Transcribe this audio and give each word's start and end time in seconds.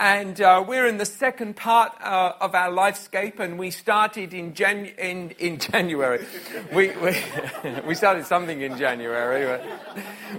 And 0.00 0.40
uh, 0.40 0.64
we're 0.66 0.86
in 0.86 0.96
the 0.96 1.04
second 1.04 1.56
part 1.56 1.92
uh, 2.00 2.32
of 2.40 2.54
our 2.54 2.70
Lifescape, 2.70 3.38
and 3.38 3.58
we 3.58 3.70
started 3.70 4.32
in, 4.32 4.54
Janu- 4.54 4.96
in, 4.98 5.28
in 5.38 5.58
January. 5.58 6.24
we, 6.72 6.88
we, 6.96 7.22
we, 7.86 7.94
started 7.94 8.24
something 8.24 8.62
in 8.62 8.78
January. 8.78 9.60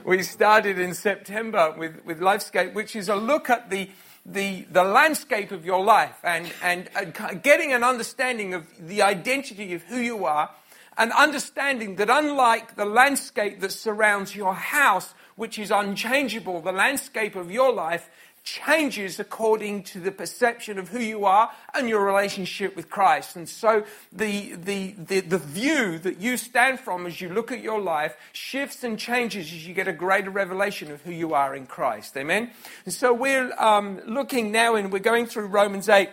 we 0.03 0.23
started 0.23 0.79
in 0.79 0.95
September 0.95 1.75
with, 1.77 2.03
with 2.05 2.21
Lifescape, 2.21 2.73
which 2.73 2.95
is 2.95 3.07
a 3.07 3.15
look 3.15 3.51
at 3.51 3.69
the, 3.69 3.87
the, 4.25 4.65
the 4.71 4.83
landscape 4.83 5.51
of 5.51 5.63
your 5.63 5.85
life 5.85 6.17
and, 6.23 6.51
and 6.63 6.89
uh, 6.95 7.35
getting 7.35 7.71
an 7.71 7.83
understanding 7.83 8.55
of 8.55 8.65
the 8.79 9.03
identity 9.03 9.75
of 9.75 9.83
who 9.83 9.99
you 9.99 10.25
are, 10.25 10.49
and 10.97 11.11
understanding 11.11 11.97
that 11.97 12.09
unlike 12.09 12.77
the 12.77 12.85
landscape 12.85 13.59
that 13.59 13.71
surrounds 13.71 14.35
your 14.35 14.55
house, 14.55 15.13
which 15.35 15.59
is 15.59 15.69
unchangeable, 15.69 16.61
the 16.61 16.71
landscape 16.71 17.35
of 17.35 17.51
your 17.51 17.71
life 17.71 18.09
changes 18.43 19.19
according 19.19 19.83
to 19.83 19.99
the 19.99 20.11
perception 20.11 20.79
of 20.79 20.89
who 20.89 20.99
you 20.99 21.25
are 21.25 21.51
and 21.73 21.87
your 21.87 22.03
relationship 22.03 22.75
with 22.75 22.89
Christ. 22.89 23.35
And 23.35 23.47
so 23.47 23.83
the, 24.11 24.53
the, 24.55 24.95
the, 24.97 25.19
the, 25.19 25.37
view 25.37 25.99
that 25.99 26.19
you 26.19 26.37
stand 26.37 26.79
from 26.79 27.05
as 27.05 27.21
you 27.21 27.29
look 27.29 27.51
at 27.51 27.61
your 27.61 27.79
life 27.79 28.15
shifts 28.33 28.83
and 28.83 28.97
changes 28.97 29.45
as 29.47 29.67
you 29.67 29.73
get 29.73 29.87
a 29.87 29.93
greater 29.93 30.31
revelation 30.31 30.91
of 30.91 31.01
who 31.01 31.11
you 31.11 31.33
are 31.33 31.55
in 31.55 31.67
Christ. 31.67 32.17
Amen? 32.17 32.49
And 32.85 32.93
so 32.93 33.13
we're 33.13 33.53
um, 33.59 34.01
looking 34.07 34.51
now 34.51 34.75
and 34.75 34.91
we're 34.91 34.99
going 34.99 35.27
through 35.27 35.47
Romans 35.47 35.87
8. 35.87 36.09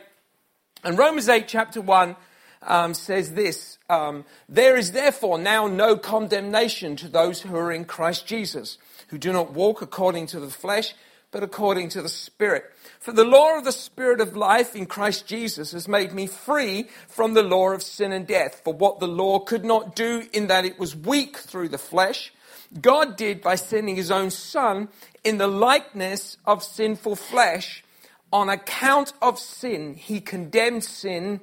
And 0.85 0.99
Romans 0.99 1.29
8, 1.29 1.49
chapter 1.49 1.81
1, 1.81 2.15
um, 2.63 2.93
says 2.95 3.33
this 3.33 3.79
um, 3.89 4.25
There 4.49 4.77
is 4.77 4.93
therefore 4.93 5.39
now 5.39 5.67
no 5.67 5.97
condemnation 5.97 6.97
to 6.97 7.09
those 7.09 7.41
who 7.41 7.57
are 7.57 7.73
in 7.73 7.85
Christ 7.85 8.27
Jesus, 8.27 8.79
who 9.09 9.19
do 9.19 9.33
not 9.33 9.53
walk 9.53 9.81
according 9.81 10.27
to 10.29 10.41
the 10.41 10.51
flesh 10.51 10.95
but 11.31 11.43
according 11.43 11.91
to 11.91 12.03
the 12.03 12.09
Spirit. 12.09 12.65
For 13.01 13.13
the 13.13 13.25
law 13.25 13.59
of 13.59 13.65
the 13.65 13.73
Spirit 13.73 14.21
of 14.21 14.37
life 14.37 14.75
in 14.75 14.87
Christ 14.87 15.27
Jesus 15.27 15.73
has 15.73 15.87
made 15.87 16.13
me 16.13 16.27
free 16.27 16.89
from 17.09 17.35
the 17.35 17.43
law 17.43 17.71
of 17.71 17.83
sin 17.83 18.13
and 18.13 18.27
death. 18.27 18.63
For 18.65 18.73
what 18.73 18.99
the 18.99 19.09
law 19.09 19.39
could 19.39 19.65
not 19.65 19.95
do 19.95 20.27
in 20.33 20.47
that 20.47 20.65
it 20.65 20.79
was 20.79 20.97
weak 20.97 21.37
through 21.37 21.69
the 21.69 21.79
flesh, 21.79 22.33
God 22.81 23.17
did 23.17 23.41
by 23.41 23.55
sending 23.55 23.97
his 23.97 24.11
own 24.11 24.31
Son 24.31 24.89
in 25.25 25.39
the 25.39 25.47
likeness 25.47 26.37
of 26.45 26.63
sinful 26.63 27.17
flesh. 27.17 27.85
On 28.31 28.51
account 28.51 29.15
of 29.23 29.39
sin, 29.39 29.95
he 29.95 30.21
condemned 30.21 30.85
sin 30.85 31.41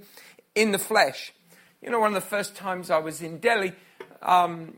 in 0.54 0.72
the 0.72 0.78
flesh. 0.78 1.34
You 1.82 1.90
know, 1.90 2.00
one 2.00 2.16
of 2.16 2.22
the 2.22 2.30
first 2.30 2.56
times 2.56 2.92
I 2.92 3.00
was 3.00 3.22
in 3.22 3.40
Delhi, 3.40 3.74
um, 4.22 4.78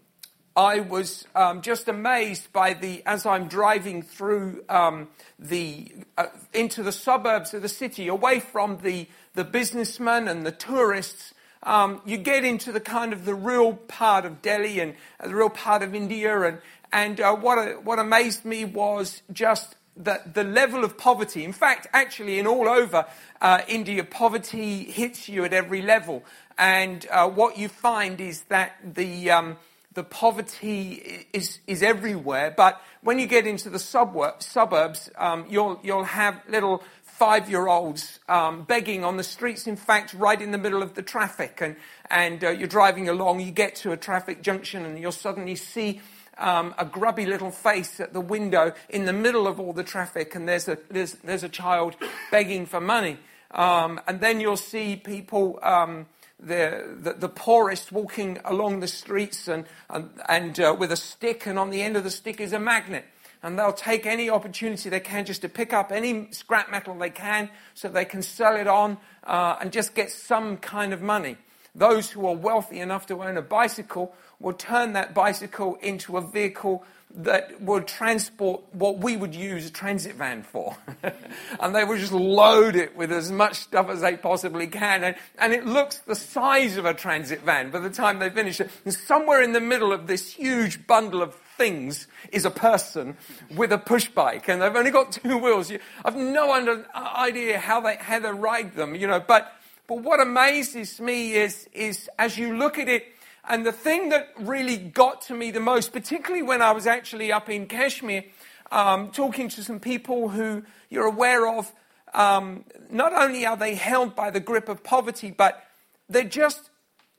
I 0.58 0.80
was 0.80 1.28
um, 1.36 1.62
just 1.62 1.88
amazed 1.88 2.52
by 2.52 2.74
the, 2.74 3.04
as 3.06 3.28
I'm 3.28 3.48
driving 3.48 4.02
through 4.02 4.66
um, 4.68 5.08
the, 5.38 5.92
uh, 6.18 6.26
into 6.52 6.82
the 6.82 6.92
suburbs 6.92 7.54
of 7.54 7.62
the 7.62 7.70
city, 7.70 8.08
away 8.08 8.40
from 8.40 8.80
the, 8.80 9.08
the 9.36 9.44
businessmen 9.44 10.28
and 10.28 10.44
the 10.48 10.52
tourists, 10.52 11.36
um, 11.62 12.02
you 12.06 12.18
get 12.18 12.44
into 12.44 12.72
the 12.72 12.80
kind 12.80 13.14
of 13.14 13.24
the 13.26 13.36
real 13.36 13.74
part 13.74 14.26
of 14.26 14.42
Delhi 14.42 14.80
and 14.80 14.96
uh, 15.20 15.28
the 15.28 15.36
real 15.36 15.52
part 15.52 15.84
of 15.84 15.94
India. 15.94 16.42
And, 16.42 16.58
and 16.92 17.22
uh, 17.22 17.36
what, 17.36 17.60
uh, 17.60 17.74
what 17.74 18.00
amazed 18.00 18.44
me 18.44 18.66
was 18.66 19.22
just 19.32 19.76
the, 19.96 20.22
the 20.34 20.44
level 20.44 20.84
of 20.84 20.98
poverty. 20.98 21.44
In 21.44 21.54
fact, 21.54 21.86
actually, 21.94 22.40
in 22.40 22.48
all 22.48 22.68
over 22.68 23.06
uh, 23.42 23.62
India, 23.68 24.04
poverty 24.04 24.86
hits 24.86 25.30
you 25.30 25.46
at 25.46 25.54
every 25.54 25.84
level. 25.84 26.24
And 26.58 27.06
uh, 27.12 27.30
what 27.30 27.60
you 27.60 27.70
find 27.70 28.20
is 28.20 28.42
that 28.50 28.78
the, 28.84 29.30
um, 29.30 29.58
the 29.98 30.04
poverty 30.04 31.26
is, 31.34 31.60
is 31.66 31.82
everywhere. 31.82 32.54
But 32.56 32.80
when 33.02 33.18
you 33.18 33.26
get 33.26 33.48
into 33.48 33.72
the 33.72 33.80
suburbs, 33.80 35.10
um, 35.18 35.48
you'll, 35.50 35.80
you'll 35.82 36.04
have 36.04 36.40
little 36.48 36.84
five 37.02 37.50
year 37.50 37.68
olds 37.68 38.20
um, 38.30 38.62
begging 38.62 39.04
on 39.04 39.18
the 39.18 39.24
streets, 39.24 39.66
in 39.66 39.76
fact, 39.76 40.14
right 40.14 40.40
in 40.40 40.52
the 40.52 40.60
middle 40.60 40.84
of 40.84 40.94
the 40.94 41.02
traffic. 41.02 41.58
And, 41.62 41.76
and 42.12 42.44
uh, 42.44 42.52
you're 42.52 42.68
driving 42.68 43.10
along, 43.10 43.40
you 43.40 43.50
get 43.50 43.74
to 43.78 43.92
a 43.92 43.98
traffic 43.98 44.44
junction, 44.44 44.86
and 44.86 45.00
you'll 45.00 45.12
suddenly 45.12 45.56
see 45.56 46.00
um, 46.38 46.76
a 46.78 46.86
grubby 46.86 47.26
little 47.26 47.50
face 47.50 48.00
at 48.00 48.14
the 48.14 48.22
window 48.22 48.74
in 48.90 49.06
the 49.06 49.14
middle 49.14 49.48
of 49.48 49.60
all 49.60 49.74
the 49.74 49.84
traffic, 49.84 50.36
and 50.36 50.48
there's 50.48 50.68
a, 50.68 50.78
there's, 50.92 51.14
there's 51.24 51.44
a 51.44 51.50
child 51.50 51.96
begging 52.30 52.68
for 52.68 52.80
money. 52.80 53.18
Um, 53.50 54.00
and 54.08 54.22
then 54.22 54.42
you'll 54.42 54.58
see 54.58 54.96
people 54.96 55.60
um, 55.64 56.06
the, 56.40 56.98
the, 57.02 57.14
the, 57.14 57.30
poorest 57.30 57.92
walking 57.92 58.40
along 58.46 58.80
the 58.80 58.88
streets 58.88 59.48
and, 59.48 59.66
and, 59.90 60.10
and 60.30 60.60
uh, 60.60 60.76
with 60.78 60.92
a 60.92 60.96
stick, 60.96 61.48
and 61.48 61.58
on 61.58 61.72
the 61.72 61.82
end 61.82 61.98
of 61.98 62.04
the 62.04 62.12
stick 62.12 62.40
is 62.40 62.54
a 62.54 62.60
magnet. 62.60 63.06
And 63.42 63.58
they'll 63.58 63.74
take 63.74 64.06
any 64.06 64.30
opportunity 64.30 64.90
they 64.90 65.00
can 65.00 65.26
just 65.26 65.42
to 65.42 65.50
pick 65.50 65.74
up 65.74 65.92
any 65.92 66.32
scrap 66.32 66.72
metal 66.72 66.96
they 66.96 67.10
can 67.10 67.50
so 67.74 67.88
they 67.88 68.06
can 68.06 68.22
sell 68.22 68.56
it 68.56 68.68
on 68.68 68.98
uh, 69.24 69.58
and 69.62 69.72
just 69.72 69.96
get 69.96 70.12
some 70.12 70.58
kind 70.58 70.94
of 70.94 71.02
money. 71.02 71.38
Those 71.74 72.10
who 72.12 72.26
are 72.26 72.36
wealthy 72.36 72.80
enough 72.80 73.06
to 73.08 73.24
own 73.24 73.38
a 73.38 73.42
bicycle 73.42 74.16
will 74.40 74.54
turn 74.54 74.94
that 74.94 75.14
bicycle 75.14 75.76
into 75.82 76.18
a 76.18 76.22
vehicle 76.22 76.84
that 77.18 77.60
would 77.62 77.88
transport 77.88 78.62
what 78.74 79.00
we 79.00 79.18
would 79.18 79.34
use 79.34 79.66
a 79.66 79.72
transit 79.72 80.16
van 80.16 80.44
for. 80.44 80.78
and 81.60 81.76
they 81.76 81.84
would 81.84 82.00
just 82.00 82.12
load 82.12 82.76
it 82.76 82.96
with 82.96 83.12
as 83.12 83.32
much 83.32 83.56
stuff 83.56 83.90
as 83.90 84.02
they 84.02 84.16
possibly 84.16 84.68
can. 84.68 85.04
And, 85.04 85.16
and 85.40 85.52
it 85.52 85.66
looks 85.66 85.98
the 86.00 86.16
size 86.16 86.78
of 86.78 86.86
a 86.86 86.94
transit 86.94 87.42
van 87.42 87.72
by 87.72 87.80
the 87.80 87.90
time 87.90 88.20
they 88.20 88.30
finish 88.30 88.62
it. 88.62 88.70
And 88.86 88.94
somewhere 88.94 89.42
in 89.42 89.54
the 89.54 89.60
middle 89.60 89.92
of 89.92 90.06
this 90.06 90.32
huge 90.32 90.86
bundle 90.86 91.24
of 91.24 91.34
things 91.58 92.08
is 92.32 92.46
a 92.46 92.52
person 92.52 93.18
with 93.56 93.72
a 93.72 93.80
push 93.80 94.08
bike. 94.10 94.48
And 94.48 94.62
they've 94.62 94.76
only 94.76 94.92
got 94.92 95.12
two 95.12 95.40
wheels. 95.40 95.72
I've 96.06 96.16
no 96.16 96.54
under, 96.54 96.86
uh, 96.94 97.14
idea 97.16 97.58
how 97.58 97.82
they, 97.82 97.96
how 97.96 98.20
they 98.20 98.32
ride 98.32 98.76
them, 98.76 98.94
you 98.94 99.08
know. 99.08 99.20
But, 99.20 99.52
but 99.88 100.04
what 100.04 100.20
amazes 100.20 101.02
me 101.02 101.34
is, 101.34 101.68
is 101.74 102.12
as 102.20 102.38
you 102.38 102.56
look 102.56 102.78
at 102.78 102.88
it, 102.88 103.08
and 103.48 103.66
the 103.66 103.72
thing 103.72 104.10
that 104.10 104.30
really 104.38 104.78
got 104.78 105.22
to 105.24 105.34
me 105.34 105.52
the 105.52 105.60
most, 105.60 105.94
particularly 105.94 106.44
when 106.44 106.62
I 106.62 106.72
was 106.72 106.86
actually 106.86 107.32
up 107.32 107.50
in 107.50 107.68
Kashmir, 107.68 108.24
um, 108.72 109.12
talking 109.12 109.50
to 109.50 109.64
some 109.64 109.80
people 109.80 110.30
who 110.30 110.64
you're 110.90 111.06
aware 111.06 111.48
of, 111.48 111.72
um, 112.14 112.66
not 112.90 113.14
only 113.14 113.46
are 113.46 113.58
they 113.58 113.76
held 113.76 114.16
by 114.16 114.32
the 114.32 114.40
grip 114.40 114.70
of 114.70 114.84
poverty, 114.84 115.32
but 115.32 115.64
they're 116.10 116.24
just 116.24 116.70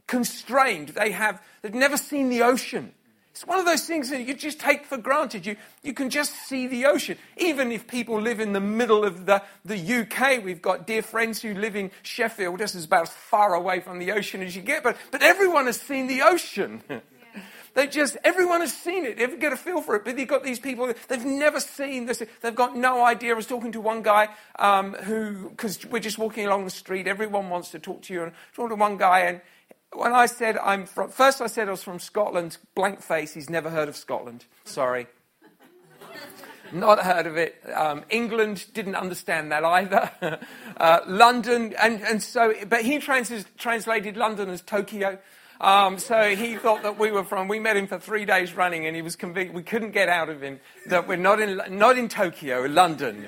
constrained. 0.06 0.90
They 0.90 1.12
have, 1.12 1.42
they've 1.62 1.74
never 1.74 1.96
seen 1.96 2.28
the 2.28 2.42
ocean. 2.42 2.92
It's 3.38 3.46
one 3.46 3.60
of 3.60 3.66
those 3.66 3.84
things 3.84 4.10
that 4.10 4.20
you 4.22 4.34
just 4.34 4.58
take 4.58 4.84
for 4.84 4.98
granted. 4.98 5.46
You, 5.46 5.54
you 5.84 5.94
can 5.94 6.10
just 6.10 6.34
see 6.48 6.66
the 6.66 6.86
ocean. 6.86 7.16
Even 7.36 7.70
if 7.70 7.86
people 7.86 8.20
live 8.20 8.40
in 8.40 8.52
the 8.52 8.58
middle 8.58 9.04
of 9.04 9.26
the, 9.26 9.44
the 9.64 9.78
UK, 9.78 10.44
we've 10.44 10.60
got 10.60 10.88
dear 10.88 11.02
friends 11.02 11.40
who 11.40 11.54
live 11.54 11.76
in 11.76 11.92
Sheffield, 12.02 12.58
just 12.58 12.74
as 12.74 12.86
about 12.86 13.02
as 13.02 13.10
far 13.10 13.54
away 13.54 13.78
from 13.78 14.00
the 14.00 14.10
ocean 14.10 14.42
as 14.42 14.56
you 14.56 14.62
get, 14.62 14.82
but, 14.82 14.96
but 15.12 15.22
everyone 15.22 15.66
has 15.66 15.80
seen 15.80 16.08
the 16.08 16.22
ocean. 16.22 16.82
They 17.74 17.86
just, 17.86 18.16
everyone 18.24 18.62
has 18.62 18.72
seen 18.72 19.04
it. 19.04 19.20
Ever 19.20 19.36
get 19.36 19.52
a 19.52 19.56
feel 19.56 19.82
for 19.82 19.94
it? 19.94 20.04
But 20.04 20.18
you've 20.18 20.26
got 20.26 20.42
these 20.42 20.58
people, 20.58 20.92
they've 21.06 21.24
never 21.24 21.60
seen 21.60 22.06
this. 22.06 22.20
They've 22.40 22.54
got 22.54 22.76
no 22.76 23.04
idea. 23.04 23.30
I 23.30 23.36
was 23.36 23.46
talking 23.46 23.70
to 23.70 23.80
one 23.80 24.02
guy 24.02 24.30
um, 24.58 24.94
who, 24.94 25.50
because 25.50 25.86
we're 25.86 26.00
just 26.00 26.18
walking 26.18 26.44
along 26.46 26.64
the 26.64 26.72
street, 26.72 27.06
everyone 27.06 27.50
wants 27.50 27.70
to 27.72 27.78
talk 27.78 28.02
to 28.02 28.14
you. 28.14 28.24
And 28.24 28.32
talking 28.54 28.70
to 28.70 28.74
one 28.74 28.96
guy, 28.96 29.20
and 29.20 29.40
when 29.92 30.12
I 30.12 30.26
said 30.26 30.56
I'm 30.58 30.86
from, 30.86 31.10
first 31.10 31.40
I 31.40 31.46
said 31.46 31.68
I 31.68 31.72
was 31.72 31.82
from 31.82 31.98
Scotland, 31.98 32.58
blank 32.74 33.00
face, 33.00 33.34
he's 33.34 33.50
never 33.50 33.70
heard 33.70 33.88
of 33.88 33.96
Scotland. 33.96 34.44
Sorry. 34.64 35.06
Not 36.70 36.98
heard 36.98 37.26
of 37.26 37.36
it. 37.38 37.56
Um, 37.74 38.04
England 38.10 38.66
didn't 38.74 38.94
understand 38.94 39.52
that 39.52 39.64
either. 39.64 40.10
uh, 40.76 41.00
London, 41.06 41.74
and, 41.80 42.02
and 42.02 42.22
so, 42.22 42.52
but 42.68 42.82
he 42.82 42.98
trans- 42.98 43.46
translated 43.56 44.18
London 44.18 44.50
as 44.50 44.60
Tokyo. 44.60 45.18
Um, 45.60 45.98
so 45.98 46.36
he 46.36 46.56
thought 46.56 46.82
that 46.82 46.98
we 46.98 47.10
were 47.10 47.24
from, 47.24 47.48
we 47.48 47.58
met 47.58 47.76
him 47.76 47.86
for 47.86 47.98
three 47.98 48.24
days 48.24 48.54
running 48.54 48.86
and 48.86 48.94
he 48.94 49.02
was 49.02 49.16
convinced, 49.16 49.54
we 49.54 49.62
couldn't 49.62 49.90
get 49.90 50.08
out 50.08 50.28
of 50.28 50.40
him 50.40 50.60
that 50.86 51.08
we're 51.08 51.16
not 51.16 51.40
in, 51.40 51.60
not 51.70 51.98
in 51.98 52.08
Tokyo, 52.08 52.62
London. 52.62 53.26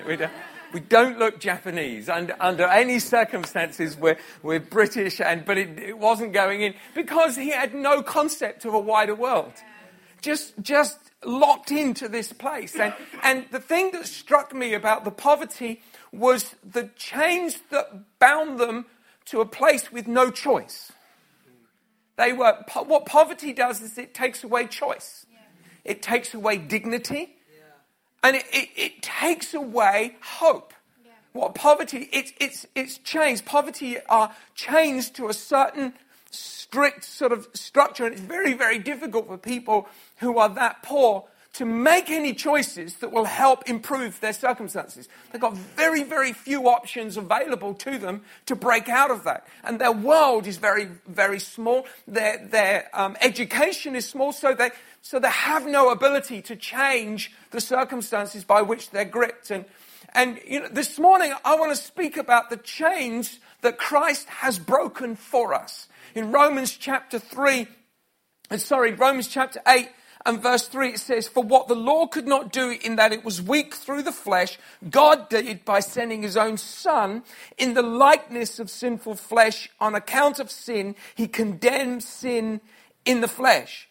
We 0.73 0.79
don't 0.79 1.19
look 1.19 1.39
Japanese. 1.39 2.07
Under, 2.07 2.35
under 2.39 2.65
any 2.65 2.99
circumstances, 2.99 3.97
we're, 3.97 4.17
we're 4.41 4.59
British, 4.59 5.19
and, 5.19 5.43
but 5.43 5.57
it, 5.57 5.77
it 5.77 5.97
wasn't 5.97 6.33
going 6.33 6.61
in 6.61 6.73
because 6.95 7.35
he 7.35 7.49
had 7.49 7.73
no 7.73 8.01
concept 8.01 8.65
of 8.65 8.73
a 8.73 8.79
wider 8.79 9.15
world. 9.15 9.53
Just, 10.21 10.53
just 10.61 10.97
locked 11.25 11.71
into 11.71 12.07
this 12.07 12.31
place. 12.31 12.75
And, 12.75 12.93
and 13.23 13.45
the 13.51 13.59
thing 13.59 13.91
that 13.91 14.07
struck 14.07 14.53
me 14.53 14.73
about 14.73 15.03
the 15.03 15.11
poverty 15.11 15.81
was 16.11 16.55
the 16.63 16.89
chains 16.95 17.59
that 17.71 18.19
bound 18.19 18.59
them 18.59 18.85
to 19.25 19.41
a 19.41 19.45
place 19.45 19.91
with 19.91 20.07
no 20.07 20.29
choice. 20.31 20.91
They 22.17 22.33
were, 22.33 22.63
what 22.85 23.05
poverty 23.05 23.51
does 23.51 23.81
is 23.81 23.97
it 23.97 24.13
takes 24.13 24.43
away 24.43 24.67
choice. 24.67 25.25
It 25.83 26.01
takes 26.01 26.33
away 26.33 26.57
dignity. 26.57 27.35
And 28.23 28.35
it, 28.35 28.45
it, 28.51 28.69
it 28.75 29.01
takes 29.01 29.53
away 29.53 30.15
hope. 30.21 30.73
What 31.33 31.55
poverty, 31.55 32.09
it's, 32.11 32.33
it's, 32.39 32.65
it's 32.75 32.97
chains. 32.97 33.41
Poverty 33.41 33.97
are 34.09 34.35
chains 34.53 35.09
to 35.11 35.29
a 35.29 35.33
certain 35.33 35.93
strict 36.29 37.03
sort 37.03 37.31
of 37.31 37.47
structure, 37.53 38.05
and 38.05 38.13
it's 38.13 38.21
very, 38.21 38.53
very 38.53 38.79
difficult 38.79 39.27
for 39.27 39.37
people 39.37 39.87
who 40.17 40.37
are 40.37 40.49
that 40.49 40.83
poor 40.83 41.25
to 41.53 41.65
make 41.65 42.09
any 42.09 42.33
choices 42.33 42.95
that 42.95 43.11
will 43.11 43.25
help 43.25 43.69
improve 43.69 44.19
their 44.21 44.31
circumstances. 44.31 45.09
They've 45.31 45.41
got 45.41 45.57
very, 45.57 46.03
very 46.03 46.31
few 46.31 46.69
options 46.69 47.17
available 47.17 47.73
to 47.73 47.97
them 47.97 48.21
to 48.45 48.55
break 48.55 48.87
out 48.87 49.11
of 49.11 49.25
that. 49.25 49.45
And 49.63 49.79
their 49.79 49.91
world 49.91 50.47
is 50.47 50.57
very, 50.57 50.87
very 51.07 51.39
small. 51.39 51.85
Their, 52.07 52.47
their 52.47 52.89
um, 52.93 53.17
education 53.19 53.97
is 53.97 54.07
small, 54.07 54.31
so 54.31 54.53
they, 54.53 54.71
so 55.01 55.19
they 55.19 55.29
have 55.29 55.65
no 55.65 55.89
ability 55.89 56.41
to 56.43 56.55
change 56.55 57.33
the 57.51 57.59
circumstances 57.59 58.45
by 58.45 58.61
which 58.61 58.91
they're 58.91 59.03
gripped. 59.03 59.51
And, 59.51 59.65
and 60.13 60.39
you 60.47 60.61
know, 60.61 60.69
this 60.69 60.97
morning, 60.99 61.33
I 61.43 61.55
want 61.55 61.75
to 61.75 61.81
speak 61.81 62.15
about 62.15 62.49
the 62.49 62.57
chains 62.57 63.39
that 63.59 63.77
Christ 63.77 64.27
has 64.29 64.57
broken 64.57 65.17
for 65.17 65.53
us. 65.53 65.89
In 66.15 66.31
Romans 66.31 66.77
chapter 66.77 67.19
3, 67.19 67.67
and 68.49 68.59
uh, 68.59 68.63
sorry, 68.63 68.93
Romans 68.93 69.27
chapter 69.27 69.61
8, 69.67 69.89
and 70.25 70.41
verse 70.41 70.67
3 70.67 70.89
it 70.89 70.99
says, 70.99 71.27
For 71.27 71.43
what 71.43 71.67
the 71.67 71.75
law 71.75 72.05
could 72.05 72.27
not 72.27 72.51
do 72.51 72.77
in 72.83 72.95
that 72.97 73.11
it 73.11 73.25
was 73.25 73.41
weak 73.41 73.73
through 73.73 74.03
the 74.03 74.11
flesh, 74.11 74.59
God 74.89 75.29
did 75.29 75.65
by 75.65 75.79
sending 75.79 76.21
his 76.21 76.37
own 76.37 76.57
Son 76.57 77.23
in 77.57 77.73
the 77.73 77.81
likeness 77.81 78.59
of 78.59 78.69
sinful 78.69 79.15
flesh 79.15 79.69
on 79.79 79.95
account 79.95 80.39
of 80.39 80.51
sin. 80.51 80.95
He 81.15 81.27
condemned 81.27 82.03
sin 82.03 82.61
in 83.05 83.21
the 83.21 83.27
flesh. 83.27 83.89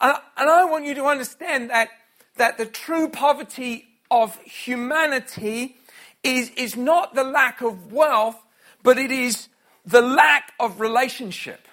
And, 0.00 0.18
I 0.36 0.64
want 0.64 0.84
you 0.84 0.94
to 0.94 1.04
understand 1.04 1.70
that, 1.70 1.88
that 2.36 2.58
the 2.58 2.66
true 2.66 3.08
poverty 3.08 3.86
of 4.10 4.36
humanity 4.42 5.76
is, 6.22 6.50
is 6.50 6.76
not 6.76 7.14
the 7.14 7.24
lack 7.24 7.60
of 7.60 7.92
wealth, 7.92 8.40
but 8.82 8.98
it 8.98 9.10
is 9.10 9.48
the 9.84 10.02
lack 10.02 10.52
of 10.60 10.80
relationship. 10.80 11.66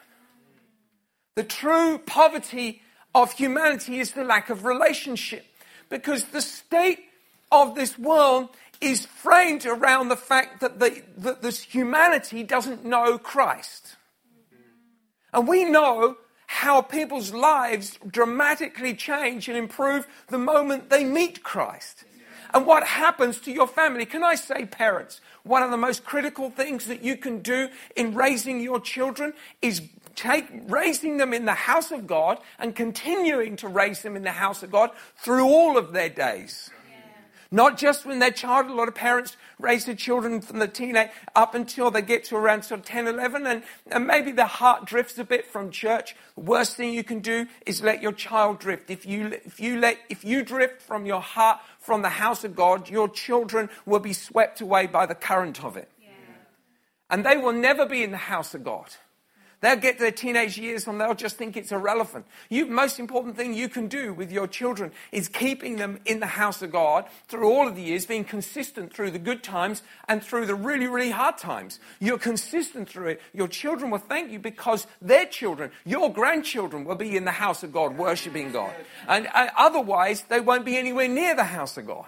The 1.36 1.44
true 1.44 2.00
poverty 2.00 2.82
of 3.14 3.32
humanity 3.34 4.00
is 4.00 4.12
the 4.12 4.24
lack 4.24 4.50
of 4.50 4.66
relationship. 4.66 5.46
Because 5.90 6.26
the 6.26 6.42
state 6.42 7.00
of 7.52 7.76
this 7.76 7.98
world 7.98 8.50
is 8.80 9.06
framed 9.06 9.66
around 9.66 10.10
the 10.10 10.16
fact 10.16 10.62
that, 10.62 10.80
the, 10.80 11.02
that 11.18 11.42
this 11.42 11.62
humanity 11.62 12.44
doesn't 12.44 12.86
know 12.86 13.18
Christ. 13.18 13.96
And 15.34 15.48
we 15.48 15.66
know 15.66 16.18
how 16.48 16.82
people's 16.82 17.34
lives 17.34 18.00
dramatically 18.08 18.96
change 18.96 19.48
and 19.48 19.58
improve 19.58 20.08
the 20.30 20.38
moment 20.38 20.90
they 20.90 21.04
meet 21.04 21.44
Christ. 21.44 22.06
And 22.54 22.66
what 22.66 22.84
happens 22.84 23.40
to 23.42 23.52
your 23.52 23.68
family? 23.68 24.06
Can 24.06 24.24
I 24.24 24.34
say, 24.34 24.66
parents, 24.66 25.22
one 25.44 25.62
of 25.62 25.70
the 25.70 25.78
most 25.78 26.04
critical 26.04 26.50
things 26.50 26.86
that 26.88 27.04
you 27.04 27.16
can 27.16 27.42
do 27.42 27.70
in 27.96 28.16
raising 28.16 28.60
your 28.60 28.80
children 28.80 29.34
is 29.62 29.82
take, 30.20 30.48
raising 30.68 31.18
them 31.18 31.34
in 31.34 31.46
the 31.46 31.54
house 31.54 31.92
of 31.92 32.06
God 32.06 32.40
and 32.60 32.76
continuing 32.76 33.56
to 33.58 33.68
raise 33.68 34.02
them 34.02 34.16
in 34.16 34.24
the 34.24 34.32
house 34.32 34.64
of 34.64 34.72
God 34.72 34.92
through 35.16 35.46
all 35.46 35.78
of 35.78 35.94
their 35.94 36.10
days. 36.10 36.70
Not 37.52 37.80
just 37.80 38.06
when 38.06 38.20
they're 38.20 38.30
child. 38.30 38.68
A 38.68 38.74
lot 38.74 38.88
of 38.88 38.94
parents 38.94 39.36
raise 39.60 39.86
their 39.86 39.96
children 39.96 40.40
from 40.40 40.60
the 40.60 40.68
teenage 40.68 41.10
up 41.36 41.56
until 41.56 41.90
they 41.90 42.04
get 42.04 42.26
to 42.26 42.36
around 42.36 42.62
sort 42.62 42.82
of 42.82 42.86
10, 42.86 43.08
11, 43.08 43.48
and, 43.48 43.64
and 43.92 44.06
maybe 44.06 44.32
their 44.32 44.46
heart 44.46 44.86
drifts 44.86 45.18
a 45.18 45.24
bit 45.24 45.48
from 45.48 45.72
church. 45.72 46.16
The 46.36 46.42
worst 46.42 46.76
thing 46.76 46.94
you 46.94 47.04
can 47.04 47.22
do 47.22 47.48
is 47.66 47.82
let 47.82 48.04
your 48.04 48.12
child 48.12 48.60
drift. 48.60 48.92
If 48.92 49.04
you, 49.04 49.40
if 49.46 49.60
you 49.60 49.80
let, 49.80 49.98
if 50.10 50.24
you 50.24 50.44
drift 50.44 50.84
from 50.84 51.08
your 51.08 51.22
heart 51.22 51.60
from 51.80 52.04
the 52.04 52.10
house 52.10 52.44
of 52.44 52.56
God, 52.56 52.88
your 52.88 53.10
children 53.10 53.70
will 53.88 54.00
be 54.00 54.14
swept 54.14 54.62
away 54.62 54.86
by 54.86 55.08
the 55.08 55.16
current 55.16 55.64
of 55.64 55.76
it. 55.76 55.90
Yeah. 56.00 56.10
And 57.10 57.26
they 57.26 57.38
will 57.38 57.54
never 57.54 57.88
be 57.88 58.04
in 58.04 58.12
the 58.12 58.18
house 58.18 58.54
of 58.54 58.64
God. 58.64 58.90
They'll 59.62 59.76
get 59.76 59.98
to 59.98 60.04
their 60.04 60.12
teenage 60.12 60.58
years 60.58 60.88
and 60.88 61.02
they'll 61.02 61.14
just 61.14 61.38
think 61.38 61.58
it's 61.58 61.72
irrelevant. 61.72 62.26
You, 62.50 62.66
most 62.66 63.00
important 63.00 63.36
thing 63.36 63.54
you 63.54 63.68
can 63.68 63.88
do 63.88 64.14
with 64.14 64.32
your 64.32 64.48
children 64.48 64.92
is 65.12 65.28
keeping 65.28 65.76
them 65.76 66.00
in 66.06 66.22
the 66.22 66.28
house 66.28 66.62
of 66.62 66.72
God 66.72 67.06
through 67.28 67.50
all 67.50 67.68
of 67.68 67.76
the 67.76 67.82
years, 67.82 68.06
being 68.06 68.24
consistent 68.24 68.94
through 68.94 69.12
the 69.12 69.20
good 69.20 69.44
times 69.44 69.84
and 70.08 70.24
through 70.24 70.46
the 70.46 70.56
really, 70.56 70.88
really 70.88 71.12
hard 71.12 71.38
times. 71.38 71.80
You're 72.00 72.18
consistent 72.18 72.90
through 72.90 73.08
it. 73.08 73.22
Your 73.34 73.50
children 73.50 73.92
will 73.92 74.00
thank 74.00 74.32
you 74.32 74.40
because 74.40 74.88
their 75.02 75.26
children, 75.26 75.72
your 75.86 76.12
grandchildren, 76.12 76.86
will 76.86 76.96
be 76.96 77.18
in 77.18 77.26
the 77.26 77.32
house 77.32 77.62
of 77.62 77.74
God, 77.74 77.98
worshiping 77.98 78.54
God. 78.54 78.74
And 79.08 79.28
uh, 79.34 79.50
otherwise, 79.58 80.24
they 80.30 80.40
won't 80.40 80.66
be 80.66 80.78
anywhere 80.78 81.10
near 81.10 81.36
the 81.36 81.44
house 81.44 81.78
of 81.78 81.86
God. 81.86 82.08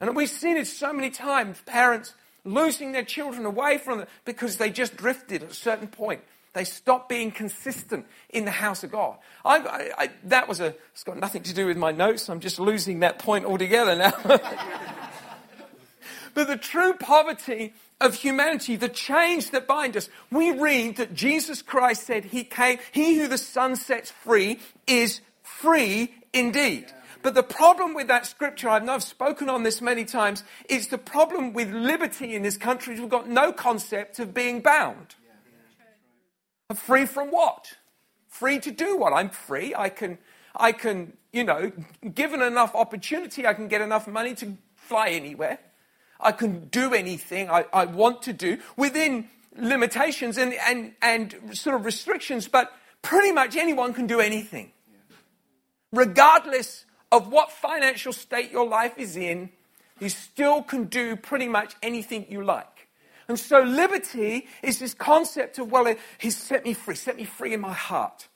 And 0.00 0.14
we've 0.14 0.28
seen 0.28 0.56
it 0.56 0.66
so 0.66 0.92
many 0.92 1.10
times. 1.10 1.60
Parents 1.64 2.14
losing 2.46 2.92
their 2.92 3.04
children 3.04 3.44
away 3.44 3.78
from 3.78 3.98
them 3.98 4.06
because 4.24 4.56
they 4.56 4.70
just 4.70 4.96
drifted 4.96 5.42
at 5.42 5.50
a 5.50 5.54
certain 5.54 5.88
point. 5.88 6.20
They 6.54 6.64
stopped 6.64 7.10
being 7.10 7.32
consistent 7.32 8.06
in 8.30 8.46
the 8.46 8.50
house 8.50 8.82
of 8.82 8.90
God. 8.90 9.18
I, 9.44 9.58
I, 9.58 9.90
I, 10.04 10.10
that 10.24 10.48
was 10.48 10.60
a, 10.60 10.74
it's 10.92 11.04
got 11.04 11.18
nothing 11.18 11.42
to 11.42 11.52
do 11.52 11.66
with 11.66 11.76
my 11.76 11.92
notes. 11.92 12.30
I'm 12.30 12.40
just 12.40 12.58
losing 12.58 13.00
that 13.00 13.18
point 13.18 13.44
altogether 13.44 13.94
now. 13.94 14.12
but 16.34 16.46
the 16.46 16.56
true 16.56 16.94
poverty 16.94 17.74
of 18.00 18.14
humanity, 18.14 18.76
the 18.76 18.88
change 18.88 19.50
that 19.50 19.66
binds 19.66 19.98
us, 19.98 20.08
we 20.30 20.50
read 20.50 20.96
that 20.96 21.12
Jesus 21.12 21.60
Christ 21.60 22.06
said 22.06 22.24
he 22.24 22.42
came, 22.42 22.78
he 22.90 23.18
who 23.18 23.28
the 23.28 23.36
Son 23.36 23.76
sets 23.76 24.10
free 24.10 24.58
is 24.86 25.20
free 25.42 26.14
indeed. 26.32 26.86
But 27.22 27.34
the 27.34 27.42
problem 27.42 27.94
with 27.94 28.08
that 28.08 28.26
scripture, 28.26 28.68
I've 28.68 29.02
spoken 29.02 29.48
on 29.48 29.62
this 29.62 29.80
many 29.80 30.04
times, 30.04 30.44
is 30.68 30.88
the 30.88 30.98
problem 30.98 31.52
with 31.52 31.70
liberty 31.72 32.34
in 32.34 32.42
this 32.42 32.56
country 32.56 32.94
is 32.94 33.00
we've 33.00 33.08
got 33.08 33.28
no 33.28 33.52
concept 33.52 34.18
of 34.18 34.32
being 34.34 34.60
bound. 34.60 35.14
Free 36.74 37.06
from 37.06 37.28
what? 37.28 37.74
Free 38.28 38.58
to 38.60 38.70
do 38.70 38.96
what? 38.96 39.12
I'm 39.12 39.30
free. 39.30 39.74
I 39.74 39.88
can, 39.88 40.18
I 40.54 40.72
can, 40.72 41.16
you 41.32 41.44
know, 41.44 41.72
given 42.14 42.42
enough 42.42 42.74
opportunity, 42.74 43.46
I 43.46 43.54
can 43.54 43.68
get 43.68 43.80
enough 43.80 44.06
money 44.08 44.34
to 44.36 44.56
fly 44.74 45.08
anywhere. 45.08 45.58
I 46.18 46.32
can 46.32 46.68
do 46.68 46.94
anything 46.94 47.50
I, 47.50 47.66
I 47.72 47.84
want 47.84 48.22
to 48.22 48.32
do 48.32 48.58
within 48.76 49.28
limitations 49.56 50.38
and, 50.38 50.54
and, 50.54 50.94
and 51.02 51.34
sort 51.52 51.76
of 51.76 51.84
restrictions, 51.84 52.48
but 52.48 52.72
pretty 53.02 53.32
much 53.32 53.56
anyone 53.56 53.92
can 53.92 54.06
do 54.06 54.20
anything. 54.20 54.72
Regardless 55.92 56.85
of 57.12 57.30
what 57.30 57.50
financial 57.50 58.12
state 58.12 58.50
your 58.50 58.66
life 58.66 58.98
is 58.98 59.16
in, 59.16 59.50
you 60.00 60.08
still 60.08 60.62
can 60.62 60.84
do 60.84 61.16
pretty 61.16 61.48
much 61.48 61.74
anything 61.82 62.26
you 62.28 62.44
like. 62.44 62.88
And 63.28 63.38
so 63.38 63.60
liberty 63.60 64.46
is 64.62 64.78
this 64.78 64.94
concept 64.94 65.58
of, 65.58 65.70
well, 65.70 65.92
he's 66.18 66.36
set 66.36 66.64
me 66.64 66.74
free, 66.74 66.94
set 66.94 67.16
me 67.16 67.24
free 67.24 67.54
in 67.54 67.60
my 67.60 67.72
heart. 67.72 68.28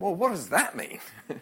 Well, 0.00 0.14
what 0.14 0.30
does 0.30 0.50
that 0.50 0.76
mean? 0.76 1.00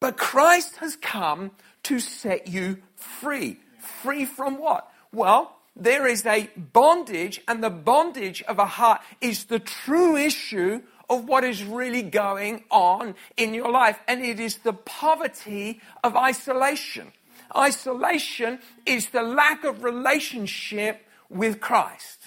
but 0.00 0.16
Christ 0.16 0.76
has 0.76 0.96
come 0.96 1.52
to 1.84 2.00
set 2.00 2.48
you 2.48 2.78
free. 2.96 3.58
Free 3.78 4.24
from 4.24 4.58
what? 4.58 4.90
Well, 5.12 5.56
there 5.76 6.06
is 6.06 6.26
a 6.26 6.50
bondage, 6.56 7.40
and 7.46 7.62
the 7.62 7.70
bondage 7.70 8.42
of 8.42 8.58
a 8.58 8.66
heart 8.66 9.00
is 9.20 9.44
the 9.44 9.60
true 9.60 10.16
issue 10.16 10.82
of 11.10 11.28
what 11.28 11.42
is 11.42 11.64
really 11.64 12.02
going 12.02 12.62
on 12.70 13.16
in 13.36 13.52
your 13.52 13.70
life. 13.70 13.98
And 14.06 14.24
it 14.24 14.38
is 14.38 14.58
the 14.58 14.72
poverty 14.72 15.80
of 16.04 16.16
isolation. 16.16 17.12
Isolation 17.54 18.60
is 18.86 19.10
the 19.10 19.22
lack 19.22 19.64
of 19.64 19.82
relationship 19.82 21.04
with 21.28 21.60
Christ. 21.60 22.20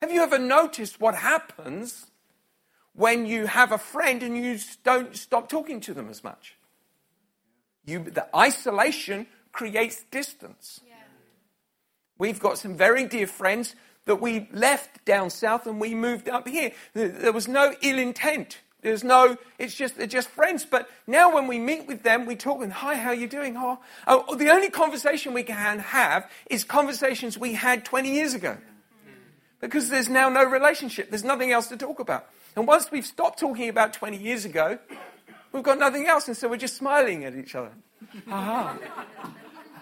Have 0.00 0.12
you 0.12 0.22
ever 0.22 0.38
noticed 0.38 1.00
what 1.00 1.16
happens 1.16 2.06
when 2.92 3.26
you 3.26 3.46
have 3.46 3.72
a 3.72 3.78
friend 3.78 4.22
and 4.22 4.36
you 4.36 4.58
don't 4.84 5.16
stop 5.16 5.48
talking 5.48 5.80
to 5.80 5.94
them 5.94 6.08
as 6.08 6.22
much? 6.22 6.56
You, 7.84 8.04
the 8.04 8.26
isolation 8.36 9.26
creates 9.52 10.04
distance. 10.10 10.80
Yeah. 10.86 10.94
We've 12.18 12.38
got 12.38 12.58
some 12.58 12.76
very 12.76 13.04
dear 13.04 13.26
friends 13.26 13.74
that 14.06 14.20
we 14.20 14.48
left 14.52 15.04
down 15.04 15.30
south 15.30 15.66
and 15.66 15.80
we 15.80 15.94
moved 15.94 16.28
up 16.28 16.48
here. 16.48 16.72
There 16.94 17.32
was 17.32 17.46
no 17.46 17.74
ill 17.82 17.98
intent. 17.98 18.60
There's 18.82 19.02
no, 19.02 19.36
it's 19.58 19.74
just, 19.74 19.96
they're 19.96 20.06
just 20.06 20.28
friends. 20.28 20.64
But 20.64 20.88
now 21.06 21.34
when 21.34 21.48
we 21.48 21.58
meet 21.58 21.86
with 21.86 22.04
them, 22.04 22.24
we 22.24 22.36
talk 22.36 22.62
and, 22.62 22.72
hi, 22.72 22.94
how 22.94 23.10
are 23.10 23.14
you 23.14 23.26
doing? 23.26 23.56
Oh, 23.56 23.80
oh, 24.06 24.36
the 24.36 24.50
only 24.50 24.70
conversation 24.70 25.34
we 25.34 25.42
can 25.42 25.80
have 25.80 26.30
is 26.48 26.62
conversations 26.62 27.36
we 27.36 27.54
had 27.54 27.84
20 27.84 28.12
years 28.12 28.34
ago. 28.34 28.56
Because 29.60 29.88
there's 29.88 30.08
now 30.08 30.28
no 30.28 30.44
relationship. 30.44 31.10
There's 31.10 31.24
nothing 31.24 31.50
else 31.50 31.66
to 31.68 31.76
talk 31.76 31.98
about. 31.98 32.26
And 32.54 32.66
once 32.66 32.90
we've 32.90 33.06
stopped 33.06 33.40
talking 33.40 33.68
about 33.68 33.92
20 33.92 34.18
years 34.18 34.44
ago, 34.44 34.78
we've 35.50 35.64
got 35.64 35.78
nothing 35.78 36.06
else. 36.06 36.28
And 36.28 36.36
so 36.36 36.48
we're 36.48 36.56
just 36.56 36.76
smiling 36.76 37.24
at 37.24 37.34
each 37.34 37.56
other. 37.56 37.72
Aha. 38.30 38.78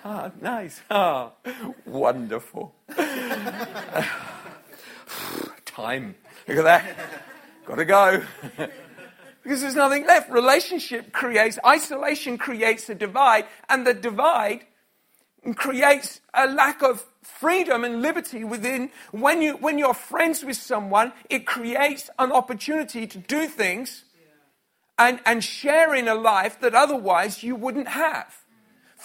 Ah, 0.05 0.31
nice. 0.41 0.83
Ah, 0.91 1.33
wonderful. 1.87 2.75
time. 5.75 6.15
Look 6.47 6.59
at 6.59 6.65
that. 6.65 6.85
Got 7.67 7.77
to 7.77 7.85
go. 7.85 8.23
because 9.43 9.61
there's 9.63 9.75
nothing 9.75 10.07
left. 10.07 10.31
Relationship 10.31 11.13
creates, 11.13 11.59
isolation 11.65 12.39
creates 12.39 12.89
a 12.89 12.95
divide, 12.95 13.47
and 13.69 13.87
the 13.87 13.95
divide 13.95 14.67
creates 15.57 16.21
a 16.33 16.47
lack 16.47 16.83
of 16.83 17.05
freedom 17.23 17.85
and 17.85 18.03
liberty 18.03 18.45
within. 18.45 18.91
When, 19.11 19.43
you, 19.43 19.57
when 19.57 19.79
you're 19.79 19.95
friends 19.95 20.45
with 20.45 20.57
someone, 20.57 21.13
it 21.29 21.47
creates 21.47 22.09
an 22.19 22.31
opportunity 22.31 23.07
to 23.07 23.19
do 23.19 23.47
things 23.47 24.05
and, 24.99 25.19
and 25.27 25.43
share 25.43 25.95
in 25.95 26.09
a 26.09 26.15
life 26.15 26.61
that 26.61 26.75
otherwise 26.75 27.43
you 27.43 27.57
wouldn't 27.57 27.89
have. 27.89 28.44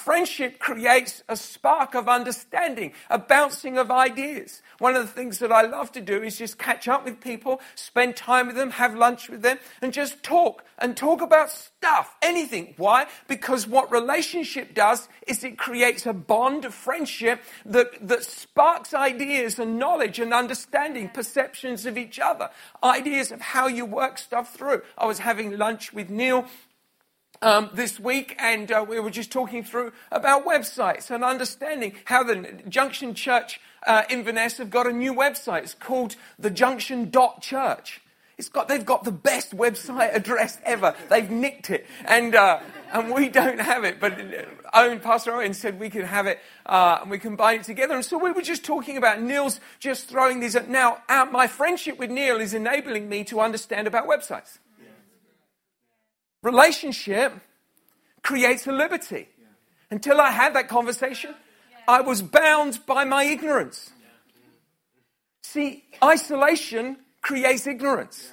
Friendship 0.03 0.59
creates 0.59 1.23
a 1.27 1.35
spark 1.35 1.93
of 1.93 2.07
understanding, 2.07 2.93
a 3.09 3.19
bouncing 3.19 3.77
of 3.77 3.91
ideas. 3.91 4.61
One 4.77 4.95
of 4.95 5.05
the 5.05 5.11
things 5.11 5.39
that 5.39 5.51
I 5.51 5.63
love 5.63 5.91
to 5.91 6.01
do 6.01 6.23
is 6.23 6.37
just 6.37 6.57
catch 6.57 6.87
up 6.87 7.03
with 7.03 7.19
people, 7.19 7.59
spend 7.75 8.15
time 8.15 8.47
with 8.47 8.55
them, 8.55 8.71
have 8.71 8.95
lunch 8.95 9.27
with 9.29 9.41
them, 9.41 9.59
and 9.81 9.91
just 9.91 10.23
talk 10.23 10.63
and 10.77 10.95
talk 10.95 11.21
about 11.21 11.51
stuff, 11.51 12.15
anything. 12.21 12.75
Why? 12.77 13.07
Because 13.27 13.67
what 13.67 13.91
relationship 13.91 14.73
does 14.73 15.09
is 15.27 15.43
it 15.43 15.57
creates 15.57 16.05
a 16.05 16.13
bond 16.13 16.63
of 16.63 16.73
friendship 16.73 17.43
that, 17.65 18.07
that 18.07 18.23
sparks 18.23 18.93
ideas 18.93 19.59
and 19.59 19.77
knowledge 19.77 20.17
and 20.17 20.33
understanding, 20.33 21.09
perceptions 21.09 21.85
of 21.85 21.97
each 21.97 22.19
other, 22.19 22.49
ideas 22.81 23.33
of 23.33 23.41
how 23.41 23.67
you 23.67 23.85
work 23.85 24.17
stuff 24.17 24.53
through. 24.53 24.81
I 24.97 25.05
was 25.05 25.19
having 25.19 25.57
lunch 25.57 25.91
with 25.91 26.09
Neil 26.09 26.45
um, 27.41 27.69
this 27.73 27.99
week, 27.99 28.35
and 28.39 28.71
uh, 28.71 28.85
we 28.87 28.99
were 28.99 29.09
just 29.09 29.31
talking 29.31 29.63
through 29.63 29.93
about 30.11 30.45
websites 30.45 31.09
and 31.09 31.23
understanding 31.23 31.93
how 32.05 32.23
the 32.23 32.61
Junction 32.67 33.13
Church 33.13 33.59
uh, 33.85 34.03
Inverness 34.09 34.57
have 34.57 34.69
got 34.69 34.87
a 34.87 34.93
new 34.93 35.13
website. 35.13 35.63
It's 35.63 35.73
called 35.73 36.15
the 36.37 36.49
Junction 36.49 37.11
Church. 37.41 38.01
It's 38.37 38.47
got, 38.47 38.69
they've 38.69 38.85
got 38.85 39.03
the 39.03 39.11
best 39.11 39.55
website 39.55 40.15
address 40.15 40.59
ever. 40.63 40.95
They've 41.09 41.29
nicked 41.29 41.69
it, 41.69 41.85
and 42.05 42.33
uh, 42.35 42.61
and 42.93 43.13
we 43.13 43.27
don't 43.27 43.59
have 43.59 43.83
it. 43.83 43.99
But 43.99 44.17
Owen, 44.73 45.01
Pastor 45.01 45.33
Owen 45.33 45.53
said 45.53 45.77
we 45.77 45.89
can 45.89 46.05
have 46.05 46.25
it, 46.25 46.39
uh, 46.65 46.99
and 47.01 47.11
we 47.11 47.19
combine 47.19 47.59
it 47.59 47.63
together. 47.65 47.95
And 47.95 48.05
so 48.05 48.17
we 48.17 48.31
were 48.31 48.41
just 48.41 48.63
talking 48.63 48.95
about 48.95 49.21
Neil's 49.21 49.59
just 49.79 50.07
throwing 50.07 50.39
these. 50.39 50.55
At. 50.55 50.69
Now, 50.69 50.99
our, 51.09 51.29
my 51.29 51.47
friendship 51.47 51.99
with 51.99 52.11
Neil 52.11 52.39
is 52.39 52.53
enabling 52.53 53.09
me 53.09 53.25
to 53.25 53.41
understand 53.41 53.87
about 53.87 54.07
websites. 54.07 54.59
Relationship 56.43 57.33
creates 58.23 58.67
a 58.67 58.71
liberty. 58.71 59.27
Until 59.91 60.21
I 60.21 60.31
had 60.31 60.53
that 60.55 60.67
conversation, 60.67 61.33
I 61.87 62.01
was 62.01 62.21
bound 62.21 62.85
by 62.85 63.03
my 63.03 63.23
ignorance. 63.23 63.91
See, 65.41 65.83
isolation 66.03 66.97
creates 67.21 67.65
ignorance. 67.65 68.31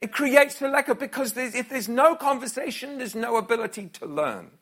It 0.00 0.12
creates 0.12 0.62
a 0.62 0.68
lack 0.68 0.88
of, 0.88 1.00
because 1.00 1.32
there's, 1.32 1.56
if 1.56 1.68
there's 1.68 1.88
no 1.88 2.14
conversation, 2.14 2.98
there's 2.98 3.16
no 3.16 3.36
ability 3.36 3.88
to 3.94 4.06
learn. 4.06 4.52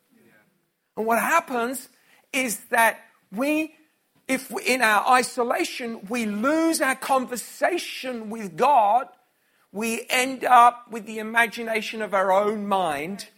And 0.97 1.07
what 1.07 1.19
happens 1.19 1.91
is 2.33 2.59
that 2.71 3.01
we, 3.31 3.75
if 4.27 4.51
we, 4.51 4.65
in 4.65 4.81
our 4.81 5.07
isolation, 5.07 6.07
we 6.09 6.25
lose 6.25 6.81
our 6.81 6.95
conversation 6.95 8.31
with 8.31 8.57
God 8.57 9.09
we 9.77 10.07
end 10.09 10.43
up 10.43 10.91
with 10.91 11.05
the 11.05 11.19
imagination 11.19 12.01
of 12.01 12.15
our 12.15 12.33
own 12.33 12.67
mind 12.67 13.29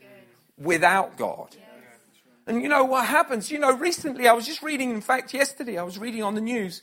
without 0.56 1.16
God. 1.16 1.56
And 2.46 2.62
you 2.62 2.68
know 2.68 2.84
what 2.84 3.06
happens? 3.06 3.50
You 3.50 3.58
know, 3.58 3.76
recently 3.76 4.28
I 4.28 4.32
was 4.32 4.46
just 4.46 4.62
reading, 4.62 4.90
in 4.90 5.00
fact, 5.00 5.34
yesterday 5.34 5.76
I 5.76 5.82
was 5.82 5.98
reading 5.98 6.22
on 6.22 6.36
the 6.36 6.40
news 6.40 6.82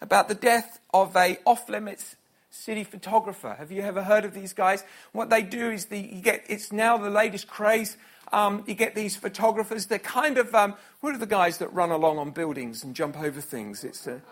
about 0.00 0.28
the 0.28 0.34
death 0.34 0.80
of 0.94 1.14
a 1.14 1.38
off 1.44 1.68
limits 1.68 2.16
city 2.50 2.84
photographer. 2.84 3.54
Have 3.58 3.70
you 3.70 3.82
ever 3.82 4.02
heard 4.02 4.24
of 4.24 4.32
these 4.32 4.54
guys? 4.54 4.82
What 5.12 5.28
they 5.28 5.42
do 5.42 5.70
is 5.70 5.84
the, 5.86 5.98
you 5.98 6.22
get, 6.22 6.44
it's 6.48 6.72
now 6.72 6.96
the 6.96 7.10
latest 7.10 7.48
craze. 7.48 7.98
Um, 8.32 8.64
you 8.66 8.72
get 8.72 8.94
these 8.94 9.14
photographers. 9.14 9.86
They're 9.86 9.98
kind 9.98 10.38
of, 10.38 10.54
um, 10.54 10.74
what 11.00 11.14
are 11.14 11.18
the 11.18 11.26
guys 11.26 11.58
that 11.58 11.70
run 11.74 11.90
along 11.90 12.16
on 12.16 12.30
buildings 12.30 12.82
and 12.82 12.96
jump 12.96 13.20
over 13.20 13.42
things? 13.42 13.84
It's 13.84 14.06
a, 14.06 14.22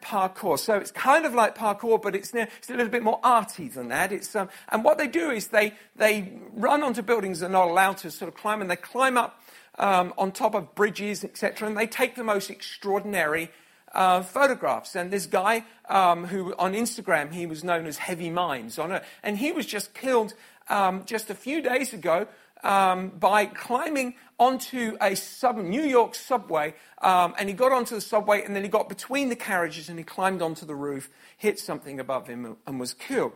parkour. 0.00 0.58
So 0.58 0.76
it's 0.76 0.90
kind 0.90 1.24
of 1.24 1.34
like 1.34 1.56
parkour, 1.56 2.00
but 2.00 2.14
it's, 2.14 2.32
it's 2.34 2.68
a 2.68 2.72
little 2.72 2.88
bit 2.88 3.02
more 3.02 3.20
arty 3.22 3.68
than 3.68 3.88
that. 3.88 4.12
It's, 4.12 4.34
um, 4.34 4.48
and 4.70 4.84
what 4.84 4.98
they 4.98 5.08
do 5.08 5.30
is 5.30 5.48
they, 5.48 5.74
they 5.96 6.32
run 6.54 6.82
onto 6.82 7.02
buildings 7.02 7.40
they're 7.40 7.48
not 7.48 7.68
allowed 7.68 7.98
to 7.98 8.10
sort 8.10 8.28
of 8.28 8.34
climb, 8.34 8.60
and 8.60 8.70
they 8.70 8.76
climb 8.76 9.16
up 9.16 9.40
um, 9.78 10.12
on 10.18 10.32
top 10.32 10.54
of 10.54 10.74
bridges, 10.74 11.24
etc., 11.24 11.68
and 11.68 11.76
they 11.76 11.86
take 11.86 12.14
the 12.14 12.24
most 12.24 12.50
extraordinary 12.50 13.50
uh, 13.92 14.22
photographs. 14.22 14.96
And 14.96 15.10
this 15.10 15.26
guy 15.26 15.64
um, 15.88 16.26
who 16.26 16.54
on 16.56 16.72
Instagram 16.72 17.32
he 17.32 17.46
was 17.46 17.62
known 17.62 17.86
as 17.86 17.98
Heavy 17.98 18.30
Minds 18.30 18.78
on 18.78 18.92
it, 18.92 19.04
and 19.22 19.38
he 19.38 19.52
was 19.52 19.66
just 19.66 19.94
killed 19.94 20.34
um, 20.68 21.04
just 21.04 21.30
a 21.30 21.34
few 21.34 21.60
days 21.60 21.92
ago 21.92 22.26
um, 22.62 23.08
by 23.10 23.46
climbing 23.46 24.14
onto 24.38 24.96
a 25.00 25.14
sub, 25.14 25.56
New 25.56 25.82
York 25.82 26.14
subway, 26.14 26.74
um, 27.00 27.34
and 27.38 27.48
he 27.48 27.54
got 27.54 27.72
onto 27.72 27.94
the 27.94 28.00
subway, 28.00 28.42
and 28.42 28.54
then 28.56 28.62
he 28.62 28.68
got 28.68 28.88
between 28.88 29.28
the 29.28 29.36
carriages, 29.36 29.88
and 29.88 29.98
he 29.98 30.04
climbed 30.04 30.42
onto 30.42 30.66
the 30.66 30.74
roof, 30.74 31.08
hit 31.36 31.58
something 31.58 32.00
above 32.00 32.26
him, 32.26 32.56
and 32.66 32.80
was 32.80 32.94
killed. 32.94 33.32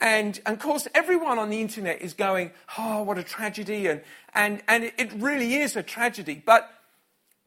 And, 0.00 0.40
and, 0.46 0.56
of 0.56 0.62
course, 0.62 0.88
everyone 0.94 1.38
on 1.38 1.50
the 1.50 1.60
internet 1.60 2.00
is 2.00 2.14
going, 2.14 2.52
oh, 2.78 3.02
what 3.02 3.18
a 3.18 3.22
tragedy. 3.22 3.86
And, 3.86 4.00
and, 4.34 4.62
and 4.66 4.84
it 4.96 5.12
really 5.12 5.56
is 5.56 5.76
a 5.76 5.82
tragedy. 5.82 6.42
But 6.44 6.70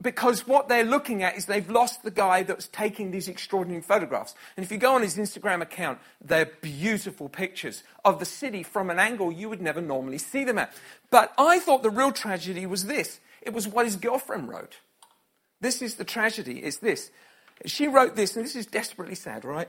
because 0.04 0.46
what 0.46 0.68
they're 0.68 0.84
looking 0.84 1.24
at 1.24 1.36
is 1.36 1.46
they've 1.46 1.68
lost 1.68 2.04
the 2.04 2.10
guy 2.12 2.44
that's 2.44 2.68
taking 2.68 3.10
these 3.10 3.26
extraordinary 3.26 3.82
photographs. 3.82 4.34
And 4.56 4.64
if 4.64 4.70
you 4.70 4.78
go 4.78 4.94
on 4.94 5.02
his 5.02 5.16
Instagram 5.16 5.62
account, 5.62 5.98
they're 6.24 6.52
beautiful 6.60 7.28
pictures 7.28 7.82
of 8.04 8.20
the 8.20 8.24
city 8.24 8.62
from 8.62 8.90
an 8.90 9.00
angle 9.00 9.32
you 9.32 9.48
would 9.48 9.62
never 9.62 9.80
normally 9.80 10.18
see 10.18 10.44
them 10.44 10.58
at. 10.58 10.72
But 11.10 11.32
I 11.36 11.58
thought 11.58 11.82
the 11.82 11.90
real 11.90 12.12
tragedy 12.12 12.66
was 12.66 12.84
this 12.84 13.18
it 13.42 13.52
was 13.52 13.66
what 13.66 13.86
his 13.86 13.96
girlfriend 13.96 14.48
wrote. 14.48 14.76
This 15.60 15.82
is 15.82 15.96
the 15.96 16.04
tragedy, 16.04 16.62
is 16.62 16.78
this. 16.78 17.10
She 17.66 17.88
wrote 17.88 18.16
this, 18.16 18.36
and 18.36 18.44
this 18.44 18.56
is 18.56 18.66
desperately 18.66 19.14
sad, 19.14 19.44
right? 19.44 19.68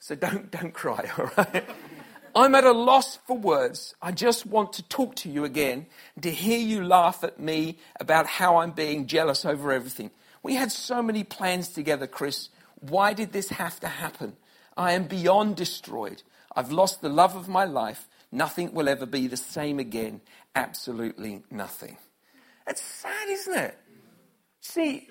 So 0.00 0.14
don't, 0.14 0.50
don't 0.50 0.72
cry, 0.72 1.10
all 1.18 1.30
right? 1.36 1.64
I'm 2.34 2.54
at 2.54 2.64
a 2.64 2.72
loss 2.72 3.16
for 3.26 3.36
words. 3.36 3.94
I 4.00 4.12
just 4.12 4.46
want 4.46 4.72
to 4.74 4.82
talk 4.88 5.16
to 5.16 5.30
you 5.30 5.44
again, 5.44 5.86
to 6.20 6.30
hear 6.30 6.58
you 6.58 6.84
laugh 6.84 7.22
at 7.24 7.38
me 7.38 7.78
about 8.00 8.26
how 8.26 8.58
I'm 8.58 8.70
being 8.70 9.06
jealous 9.06 9.44
over 9.44 9.72
everything. 9.72 10.10
We 10.42 10.54
had 10.54 10.72
so 10.72 11.02
many 11.02 11.24
plans 11.24 11.68
together, 11.68 12.06
Chris. 12.06 12.48
Why 12.80 13.12
did 13.12 13.32
this 13.32 13.50
have 13.50 13.78
to 13.80 13.88
happen? 13.88 14.36
I 14.76 14.92
am 14.92 15.04
beyond 15.04 15.56
destroyed. 15.56 16.22
I've 16.56 16.72
lost 16.72 17.00
the 17.00 17.08
love 17.08 17.36
of 17.36 17.48
my 17.48 17.64
life. 17.64 18.08
Nothing 18.30 18.72
will 18.72 18.88
ever 18.88 19.06
be 19.06 19.26
the 19.26 19.36
same 19.36 19.78
again. 19.78 20.22
Absolutely 20.54 21.42
nothing. 21.50 21.98
It's 22.66 22.82
sad, 22.82 23.28
isn't 23.28 23.58
it? 23.58 23.78
See, 24.60 25.08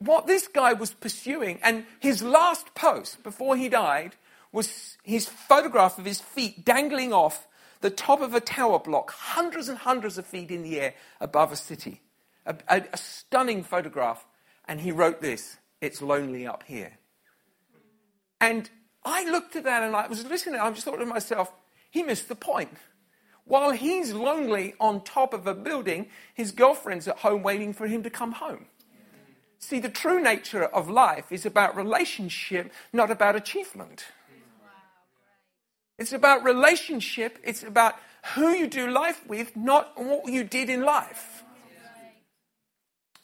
what 0.00 0.26
this 0.26 0.48
guy 0.48 0.72
was 0.72 0.92
pursuing, 0.92 1.60
and 1.62 1.84
his 2.00 2.22
last 2.22 2.74
post 2.74 3.22
before 3.22 3.56
he 3.56 3.68
died 3.68 4.16
was 4.52 4.98
his 5.02 5.26
photograph 5.26 5.98
of 5.98 6.04
his 6.04 6.20
feet 6.20 6.64
dangling 6.64 7.12
off 7.12 7.48
the 7.80 7.90
top 7.90 8.20
of 8.20 8.34
a 8.34 8.40
tower 8.40 8.78
block, 8.78 9.10
hundreds 9.10 9.68
and 9.68 9.78
hundreds 9.78 10.16
of 10.18 10.26
feet 10.26 10.50
in 10.50 10.62
the 10.62 10.78
air 10.78 10.94
above 11.20 11.52
a 11.52 11.56
city. 11.56 12.00
A, 12.46 12.54
a, 12.68 12.82
a 12.92 12.96
stunning 12.96 13.64
photograph. 13.64 14.24
And 14.66 14.80
he 14.80 14.92
wrote 14.92 15.20
this 15.20 15.56
It's 15.80 16.00
lonely 16.00 16.46
up 16.46 16.62
here. 16.66 16.92
And 18.40 18.68
I 19.04 19.24
looked 19.24 19.56
at 19.56 19.64
that 19.64 19.82
and 19.82 19.96
I 19.96 20.06
was 20.06 20.24
listening. 20.24 20.60
I 20.60 20.70
just 20.70 20.84
thought 20.84 20.98
to 20.98 21.06
myself, 21.06 21.52
he 21.90 22.02
missed 22.02 22.28
the 22.28 22.34
point. 22.34 22.76
While 23.44 23.72
he's 23.72 24.12
lonely 24.12 24.74
on 24.80 25.02
top 25.02 25.34
of 25.34 25.46
a 25.46 25.54
building, 25.54 26.06
his 26.32 26.52
girlfriend's 26.52 27.08
at 27.08 27.18
home 27.18 27.42
waiting 27.42 27.72
for 27.72 27.86
him 27.86 28.02
to 28.04 28.10
come 28.10 28.32
home. 28.32 28.66
See, 29.58 29.78
the 29.78 29.88
true 29.88 30.20
nature 30.20 30.64
of 30.64 30.88
life 30.88 31.30
is 31.30 31.46
about 31.46 31.76
relationship, 31.76 32.72
not 32.92 33.10
about 33.10 33.36
achievement. 33.36 34.06
It's 36.02 36.12
about 36.12 36.42
relationship. 36.42 37.38
It's 37.44 37.62
about 37.62 37.94
who 38.34 38.48
you 38.50 38.66
do 38.66 38.88
life 38.88 39.24
with, 39.28 39.56
not 39.56 39.92
what 39.94 40.26
you 40.26 40.42
did 40.42 40.68
in 40.68 40.82
life. 40.82 41.44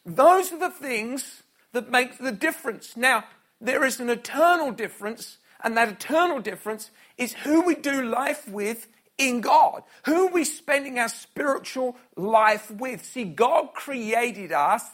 Those 0.07 0.53
are 0.53 0.61
the 0.61 0.71
things 0.71 1.43
that 1.73 1.91
make 1.91 2.19
the 2.19 2.31
difference. 2.31 2.97
Now, 2.97 3.25
there 3.61 3.85
is 3.85 3.99
an 3.99 4.09
eternal 4.09 4.71
difference, 4.71 5.39
and 5.65 5.77
that 5.77 5.89
eternal 5.89 6.39
difference 6.39 6.93
is 7.17 7.33
who 7.33 7.63
we 7.63 7.75
do 7.75 8.01
life 8.01 8.49
with 8.49 8.87
in 9.19 9.41
God. 9.41 9.83
Who 10.05 10.29
are 10.29 10.33
we 10.33 10.45
spending 10.45 11.01
our 11.01 11.09
spiritual 11.09 11.97
life 12.15 12.71
with? 12.71 13.05
See, 13.05 13.25
God 13.25 13.75
created 13.75 14.53
us 14.53 14.85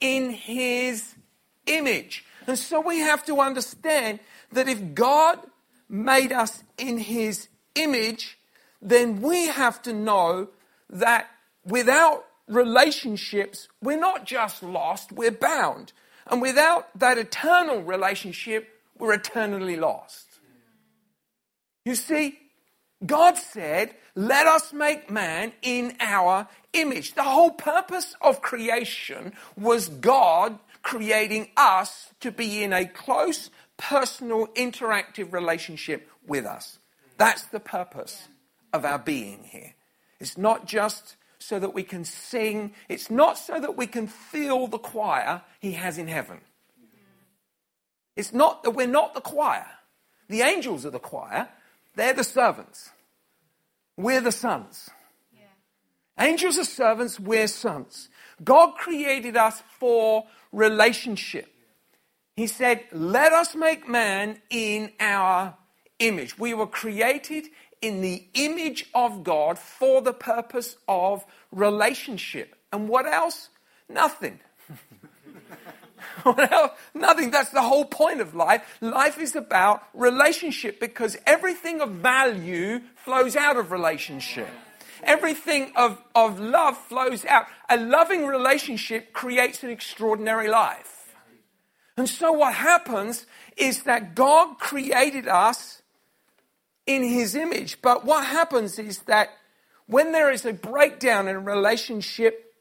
in 0.00 0.30
His 0.30 1.14
image. 1.66 2.24
And 2.48 2.58
so 2.58 2.80
we 2.80 2.98
have 2.98 3.24
to 3.26 3.40
understand 3.40 4.18
that 4.50 4.68
if 4.68 4.92
God 4.92 5.38
made 5.88 6.32
us 6.32 6.62
in 6.76 6.98
his 6.98 7.48
image, 7.74 8.38
then 8.80 9.20
we 9.20 9.46
have 9.46 9.82
to 9.82 9.92
know 9.92 10.48
that 10.90 11.28
without 11.64 12.24
relationships, 12.46 13.68
we're 13.82 13.98
not 13.98 14.24
just 14.24 14.62
lost, 14.62 15.12
we're 15.12 15.30
bound. 15.30 15.92
And 16.26 16.42
without 16.42 16.86
that 16.98 17.18
eternal 17.18 17.82
relationship, 17.82 18.68
we're 18.98 19.14
eternally 19.14 19.76
lost. 19.76 20.26
You 21.84 21.94
see, 21.94 22.38
God 23.04 23.36
said, 23.36 23.94
let 24.14 24.46
us 24.46 24.72
make 24.72 25.10
man 25.10 25.52
in 25.62 25.94
our 26.00 26.48
image. 26.72 27.14
The 27.14 27.22
whole 27.22 27.52
purpose 27.52 28.14
of 28.20 28.42
creation 28.42 29.32
was 29.56 29.88
God 29.88 30.58
creating 30.82 31.48
us 31.56 32.10
to 32.20 32.32
be 32.32 32.62
in 32.62 32.72
a 32.72 32.86
close, 32.86 33.50
personal, 33.78 34.48
interactive 34.48 35.32
relationship 35.32 36.10
with 36.26 36.44
us. 36.44 36.78
That's 37.16 37.44
the 37.44 37.60
purpose 37.60 38.28
of 38.72 38.84
our 38.84 38.98
being 38.98 39.44
here. 39.44 39.74
It's 40.20 40.36
not 40.36 40.66
just 40.66 41.16
so 41.38 41.58
that 41.58 41.72
we 41.72 41.84
can 41.84 42.04
sing, 42.04 42.74
it's 42.88 43.10
not 43.10 43.38
so 43.38 43.58
that 43.58 43.76
we 43.76 43.86
can 43.86 44.06
feel 44.06 44.66
the 44.66 44.78
choir 44.78 45.42
he 45.60 45.72
has 45.72 45.96
in 45.96 46.08
heaven. 46.08 46.40
It's 48.16 48.32
not 48.32 48.64
that 48.64 48.72
we're 48.72 48.88
not 48.88 49.14
the 49.14 49.20
choir. 49.20 49.66
The 50.28 50.42
angels 50.42 50.84
are 50.84 50.90
the 50.90 50.98
choir, 50.98 51.48
they're 51.94 52.12
the 52.12 52.24
servants. 52.24 52.90
We're 53.96 54.20
the 54.20 54.32
sons. 54.32 54.90
Yeah. 55.32 56.24
Angels 56.24 56.58
are 56.58 56.64
servants, 56.64 57.18
we're 57.18 57.48
sons. 57.48 58.08
God 58.44 58.74
created 58.76 59.36
us 59.36 59.62
for 59.78 60.24
relationship. 60.52 61.52
He 62.38 62.46
said, 62.46 62.84
Let 62.92 63.32
us 63.32 63.56
make 63.56 63.88
man 63.88 64.40
in 64.48 64.92
our 65.00 65.56
image. 65.98 66.38
We 66.38 66.54
were 66.54 66.68
created 66.68 67.48
in 67.82 68.00
the 68.00 68.28
image 68.34 68.88
of 68.94 69.24
God 69.24 69.58
for 69.58 70.02
the 70.02 70.12
purpose 70.12 70.76
of 70.86 71.26
relationship. 71.50 72.54
And 72.72 72.88
what 72.88 73.06
else? 73.06 73.48
Nothing. 73.88 74.38
well, 76.24 76.76
nothing. 76.94 77.32
That's 77.32 77.50
the 77.50 77.62
whole 77.62 77.84
point 77.84 78.20
of 78.20 78.36
life. 78.36 78.62
Life 78.80 79.18
is 79.18 79.34
about 79.34 79.82
relationship 79.92 80.78
because 80.78 81.16
everything 81.26 81.80
of 81.80 81.90
value 81.90 82.82
flows 83.04 83.34
out 83.34 83.56
of 83.56 83.72
relationship. 83.72 84.48
Everything 85.02 85.72
of, 85.74 86.00
of 86.14 86.38
love 86.38 86.78
flows 86.78 87.24
out. 87.24 87.46
A 87.68 87.76
loving 87.76 88.28
relationship 88.28 89.12
creates 89.12 89.64
an 89.64 89.70
extraordinary 89.70 90.46
life. 90.46 90.97
And 91.98 92.08
so 92.08 92.30
what 92.30 92.54
happens 92.54 93.26
is 93.56 93.82
that 93.82 94.14
God 94.14 94.58
created 94.58 95.26
us 95.26 95.82
in 96.86 97.02
his 97.02 97.34
image. 97.34 97.82
But 97.82 98.04
what 98.04 98.24
happens 98.24 98.78
is 98.78 99.00
that 99.02 99.30
when 99.86 100.12
there 100.12 100.30
is 100.30 100.46
a 100.46 100.52
breakdown 100.52 101.26
in 101.26 101.34
a 101.34 101.40
relationship, 101.40 102.54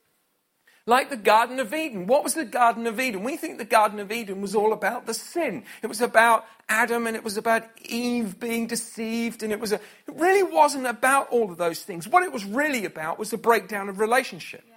like 0.87 1.09
the 1.09 1.17
Garden 1.17 1.59
of 1.59 1.73
Eden. 1.73 2.07
What 2.07 2.23
was 2.23 2.33
the 2.33 2.45
Garden 2.45 2.87
of 2.87 2.99
Eden? 2.99 3.23
We 3.23 3.35
think 3.35 3.57
the 3.57 3.65
Garden 3.65 3.99
of 3.99 4.09
Eden 4.09 4.41
was 4.41 4.55
all 4.55 4.71
about 4.71 5.05
the 5.05 5.13
sin. 5.13 5.65
It 5.83 5.87
was 5.87 5.99
about 5.99 6.45
Adam 6.69 7.05
and 7.05 7.15
it 7.15 7.25
was 7.25 7.35
about 7.35 7.63
Eve 7.83 8.39
being 8.39 8.67
deceived 8.67 9.43
and 9.43 9.51
it 9.51 9.59
was 9.59 9.73
a, 9.73 9.75
it 9.75 10.15
really 10.15 10.43
wasn't 10.43 10.87
about 10.87 11.27
all 11.29 11.51
of 11.51 11.57
those 11.57 11.83
things. 11.83 12.07
What 12.07 12.23
it 12.23 12.31
was 12.31 12.45
really 12.45 12.85
about 12.85 13.19
was 13.19 13.31
the 13.31 13.37
breakdown 13.37 13.89
of 13.89 13.99
relationship. 13.99 14.63
Yeah. 14.65 14.76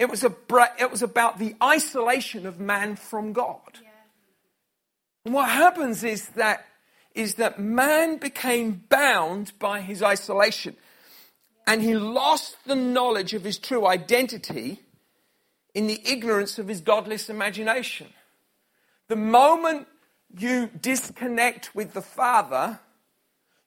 It 0.00 0.08
was 0.08 0.24
a, 0.24 0.34
it 0.80 0.90
was 0.90 1.02
about 1.02 1.38
the 1.38 1.54
isolation 1.62 2.46
of 2.46 2.58
man 2.58 2.96
from 2.96 3.34
God. 3.34 3.60
Yeah. 3.74 3.88
And 5.26 5.34
what 5.34 5.50
happens 5.50 6.02
is 6.02 6.28
that 6.30 6.64
is 7.14 7.34
that 7.34 7.58
man 7.58 8.16
became 8.16 8.82
bound 8.88 9.52
by 9.58 9.82
his 9.82 10.02
isolation 10.02 10.74
and 11.66 11.82
he 11.82 11.94
lost 11.94 12.56
the 12.64 12.76
knowledge 12.76 13.34
of 13.34 13.44
his 13.44 13.58
true 13.58 13.86
identity 13.86 14.80
in 15.74 15.86
the 15.86 16.00
ignorance 16.04 16.58
of 16.58 16.68
his 16.68 16.80
godless 16.80 17.28
imagination. 17.28 18.06
The 19.08 19.16
moment 19.16 19.86
you 20.34 20.70
disconnect 20.80 21.74
with 21.74 21.92
the 21.92 22.00
Father, 22.00 22.80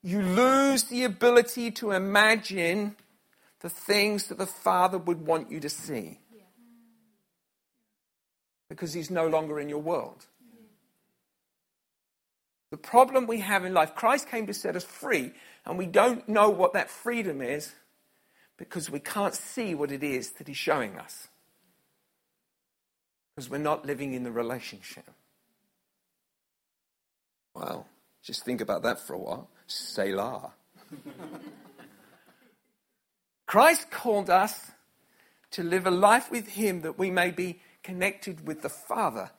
you 0.02 0.22
lose 0.22 0.86
the 0.86 1.04
ability 1.04 1.70
to 1.72 1.92
imagine 1.92 2.96
the 3.60 3.70
things 3.70 4.28
that 4.28 4.38
the 4.38 4.48
Father 4.48 4.98
would 4.98 5.26
want 5.26 5.52
you 5.52 5.60
to 5.60 5.70
see. 5.70 6.20
Because 8.74 8.92
he's 8.92 9.12
no 9.12 9.28
longer 9.28 9.60
in 9.60 9.70
your 9.70 9.84
world. 9.84 10.26
The 12.72 12.78
problem 12.78 13.28
we 13.28 13.42
have 13.42 13.66
in 13.66 13.74
life, 13.76 13.94
Christ 13.94 14.28
came 14.28 14.48
to 14.48 14.54
set 14.54 14.76
us 14.76 14.84
free, 14.84 15.32
and 15.64 15.78
we 15.78 15.86
don't 15.86 16.28
know 16.28 16.50
what 16.50 16.74
that 16.74 16.90
freedom 16.90 17.40
is 17.40 17.72
because 18.58 18.90
we 18.90 19.00
can't 19.00 19.36
see 19.36 19.76
what 19.76 19.92
it 19.92 20.02
is 20.02 20.32
that 20.32 20.48
he's 20.48 20.58
showing 20.58 20.98
us 20.98 21.28
because 23.36 23.48
we're 23.48 23.60
not 23.60 23.86
living 23.86 24.16
in 24.16 24.24
the 24.24 24.32
relationship. 24.32 25.06
Well, 27.54 27.86
just 28.24 28.44
think 28.44 28.60
about 28.60 28.82
that 28.82 29.00
for 29.00 29.14
a 29.14 29.20
while. 29.20 29.50
Selah. 29.68 30.52
Christ 33.46 33.92
called 33.92 34.32
us 34.32 34.72
to 35.52 35.62
live 35.62 35.86
a 35.86 35.92
life 35.92 36.32
with 36.32 36.48
Him 36.48 36.82
that 36.82 36.98
we 36.98 37.12
may 37.12 37.30
be 37.30 37.60
connected 37.84 38.48
with 38.48 38.62
the 38.62 38.70
Father. 38.70 39.32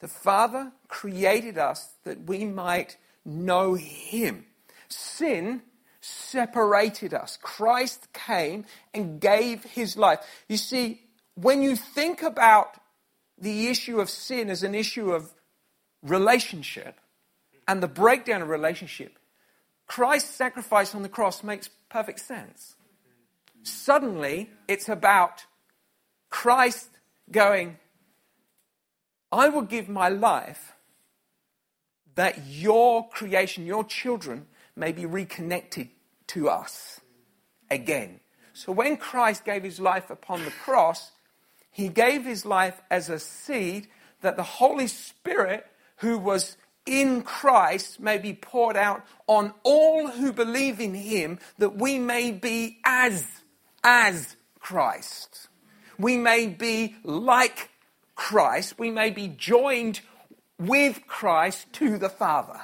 The 0.00 0.08
Father 0.08 0.72
created 0.88 1.58
us 1.58 1.90
that 2.04 2.26
we 2.26 2.44
might 2.44 2.96
know 3.24 3.74
Him. 3.74 4.46
Sin 4.88 5.62
separated 6.00 7.14
us. 7.14 7.38
Christ 7.40 8.12
came 8.12 8.64
and 8.92 9.20
gave 9.20 9.64
His 9.64 9.96
life. 9.96 10.18
You 10.48 10.56
see, 10.56 11.02
when 11.34 11.62
you 11.62 11.76
think 11.76 12.22
about 12.22 12.74
the 13.38 13.68
issue 13.68 14.00
of 14.00 14.10
sin 14.10 14.50
as 14.50 14.62
an 14.62 14.74
issue 14.74 15.12
of 15.12 15.32
relationship 16.02 17.00
and 17.66 17.82
the 17.82 17.88
breakdown 17.88 18.42
of 18.42 18.48
relationship, 18.48 19.18
Christ's 19.86 20.34
sacrifice 20.34 20.94
on 20.94 21.02
the 21.02 21.08
cross 21.08 21.42
makes 21.42 21.68
perfect 21.88 22.20
sense. 22.20 22.76
Suddenly, 23.62 24.50
it's 24.68 24.88
about 24.88 25.46
Christ 26.28 26.93
going, 27.30 27.78
I 29.32 29.48
will 29.48 29.62
give 29.62 29.88
my 29.88 30.08
life 30.08 30.72
that 32.14 32.46
your 32.46 33.08
creation, 33.08 33.66
your 33.66 33.84
children, 33.84 34.46
may 34.76 34.92
be 34.92 35.06
reconnected 35.06 35.88
to 36.28 36.48
us 36.48 37.00
again. 37.70 38.20
So 38.52 38.72
when 38.72 38.96
Christ 38.96 39.44
gave 39.44 39.64
his 39.64 39.80
life 39.80 40.10
upon 40.10 40.44
the 40.44 40.50
cross, 40.50 41.10
he 41.70 41.88
gave 41.88 42.24
his 42.24 42.46
life 42.46 42.80
as 42.90 43.10
a 43.10 43.18
seed 43.18 43.88
that 44.20 44.36
the 44.36 44.44
Holy 44.44 44.86
Spirit, 44.86 45.66
who 45.96 46.18
was 46.18 46.56
in 46.86 47.22
Christ, 47.22 47.98
may 47.98 48.18
be 48.18 48.32
poured 48.32 48.76
out 48.76 49.04
on 49.26 49.52
all 49.64 50.08
who 50.08 50.32
believe 50.32 50.78
in 50.78 50.94
him, 50.94 51.38
that 51.58 51.76
we 51.76 51.98
may 51.98 52.30
be 52.30 52.78
as, 52.84 53.26
as 53.82 54.36
Christ. 54.60 55.48
We 55.98 56.16
may 56.16 56.46
be 56.46 56.96
like 57.04 57.70
Christ. 58.14 58.78
We 58.78 58.90
may 58.90 59.10
be 59.10 59.28
joined 59.28 60.00
with 60.58 61.06
Christ 61.06 61.72
to 61.74 61.98
the 61.98 62.08
Father. 62.08 62.60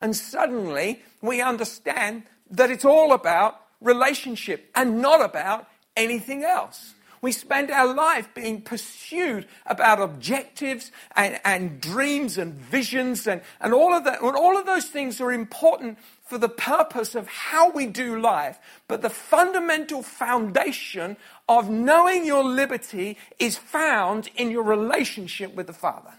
And 0.00 0.14
suddenly 0.14 1.02
we 1.22 1.40
understand 1.40 2.24
that 2.50 2.70
it's 2.70 2.84
all 2.84 3.12
about 3.12 3.60
relationship 3.80 4.70
and 4.74 5.00
not 5.00 5.24
about 5.24 5.66
anything 5.96 6.44
else. 6.44 6.94
We 7.22 7.32
spend 7.32 7.70
our 7.70 7.92
life 7.92 8.28
being 8.34 8.62
pursued 8.62 9.46
about 9.64 10.00
objectives 10.00 10.92
and, 11.14 11.40
and 11.44 11.80
dreams 11.80 12.38
and 12.38 12.54
visions 12.54 13.26
and, 13.26 13.40
and 13.60 13.72
all 13.72 13.94
of 13.94 14.04
that. 14.04 14.22
And 14.22 14.36
all 14.36 14.56
of 14.56 14.66
those 14.66 14.86
things 14.86 15.20
are 15.20 15.32
important 15.32 15.98
for 16.24 16.38
the 16.38 16.48
purpose 16.48 17.14
of 17.14 17.28
how 17.28 17.70
we 17.70 17.86
do 17.86 18.20
life. 18.20 18.58
But 18.88 19.02
the 19.02 19.10
fundamental 19.10 20.02
foundation 20.02 21.16
of 21.48 21.70
knowing 21.70 22.26
your 22.26 22.44
liberty 22.44 23.16
is 23.38 23.56
found 23.56 24.28
in 24.36 24.50
your 24.50 24.64
relationship 24.64 25.54
with 25.54 25.66
the 25.66 25.72
Father. 25.72 26.12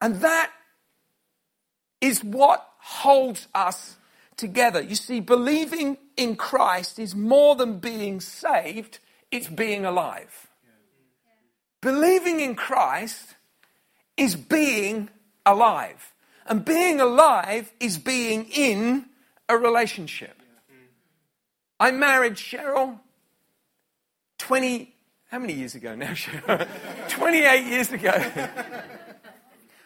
And 0.00 0.16
that 0.16 0.52
is 2.00 2.22
what 2.22 2.68
holds 2.78 3.48
us 3.54 3.96
together. 4.36 4.80
You 4.80 4.94
see, 4.94 5.20
believing 5.20 5.96
in 6.16 6.36
Christ 6.36 6.98
is 6.98 7.14
more 7.14 7.56
than 7.56 7.78
being 7.78 8.20
saved, 8.20 8.98
it's 9.30 9.48
being 9.48 9.84
alive. 9.84 10.48
Believing 11.80 12.40
in 12.40 12.54
Christ 12.54 13.34
is 14.16 14.34
being 14.34 15.10
alive. 15.44 16.12
And 16.46 16.64
being 16.64 17.00
alive 17.00 17.72
is 17.80 17.98
being 17.98 18.46
in 18.46 19.06
a 19.48 19.56
relationship. 19.56 20.40
I 21.78 21.90
married 21.90 22.34
Cheryl 22.34 22.98
20, 24.38 24.94
how 25.30 25.38
many 25.38 25.52
years 25.52 25.74
ago 25.74 25.94
now, 25.94 26.10
Cheryl? 26.12 26.66
28 27.08 27.66
years 27.66 27.92
ago. 27.92 28.12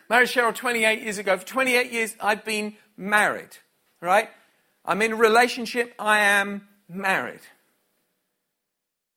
married 0.09 0.29
Cheryl 0.29 0.55
28 0.55 1.03
years 1.03 1.18
ago. 1.18 1.37
For 1.38 1.46
28 1.46 1.92
years, 1.92 2.14
I've 2.20 2.44
been 2.44 2.76
married, 2.96 3.57
right? 4.00 4.29
I'm 4.85 5.03
in 5.03 5.12
a 5.12 5.16
relationship, 5.16 5.94
I 5.98 6.20
am 6.20 6.68
married. 6.88 7.40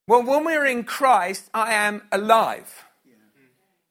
Well, 0.06 0.22
when 0.22 0.44
we're 0.44 0.66
in 0.66 0.84
Christ, 0.84 1.48
I 1.54 1.72
am 1.72 2.02
alive. 2.12 2.84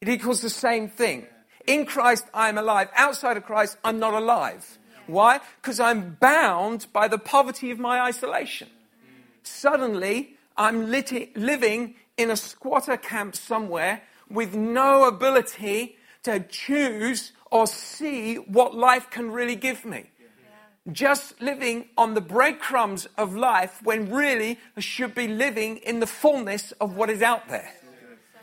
It 0.00 0.08
equals 0.08 0.42
the 0.42 0.50
same 0.50 0.88
thing. 0.88 1.26
In 1.66 1.86
Christ, 1.86 2.26
I 2.32 2.48
am 2.48 2.58
alive. 2.58 2.88
Outside 2.94 3.36
of 3.36 3.44
Christ, 3.44 3.78
I'm 3.82 3.98
not 3.98 4.14
alive. 4.14 4.78
Why? 5.06 5.40
Because 5.60 5.80
I'm 5.80 6.16
bound 6.20 6.86
by 6.92 7.08
the 7.08 7.18
poverty 7.18 7.70
of 7.70 7.78
my 7.78 8.00
isolation. 8.00 8.68
Suddenly, 9.42 10.36
I'm 10.56 10.90
lit- 10.90 11.36
living 11.36 11.96
in 12.16 12.30
a 12.30 12.36
squatter 12.36 12.96
camp 12.96 13.34
somewhere 13.34 14.02
with 14.30 14.54
no 14.54 15.08
ability 15.08 15.96
to 16.22 16.40
choose 16.40 17.32
or 17.50 17.66
see 17.66 18.36
what 18.36 18.74
life 18.74 19.10
can 19.10 19.30
really 19.30 19.56
give 19.56 19.84
me. 19.84 20.10
Just 20.92 21.40
living 21.40 21.86
on 21.96 22.14
the 22.14 22.20
breadcrumbs 22.20 23.06
of 23.16 23.34
life 23.34 23.80
when 23.82 24.10
really 24.12 24.58
should 24.78 25.14
be 25.14 25.28
living 25.28 25.78
in 25.78 26.00
the 26.00 26.06
fullness 26.06 26.72
of 26.72 26.96
what 26.96 27.08
is 27.08 27.22
out 27.22 27.48
there. 27.48 27.72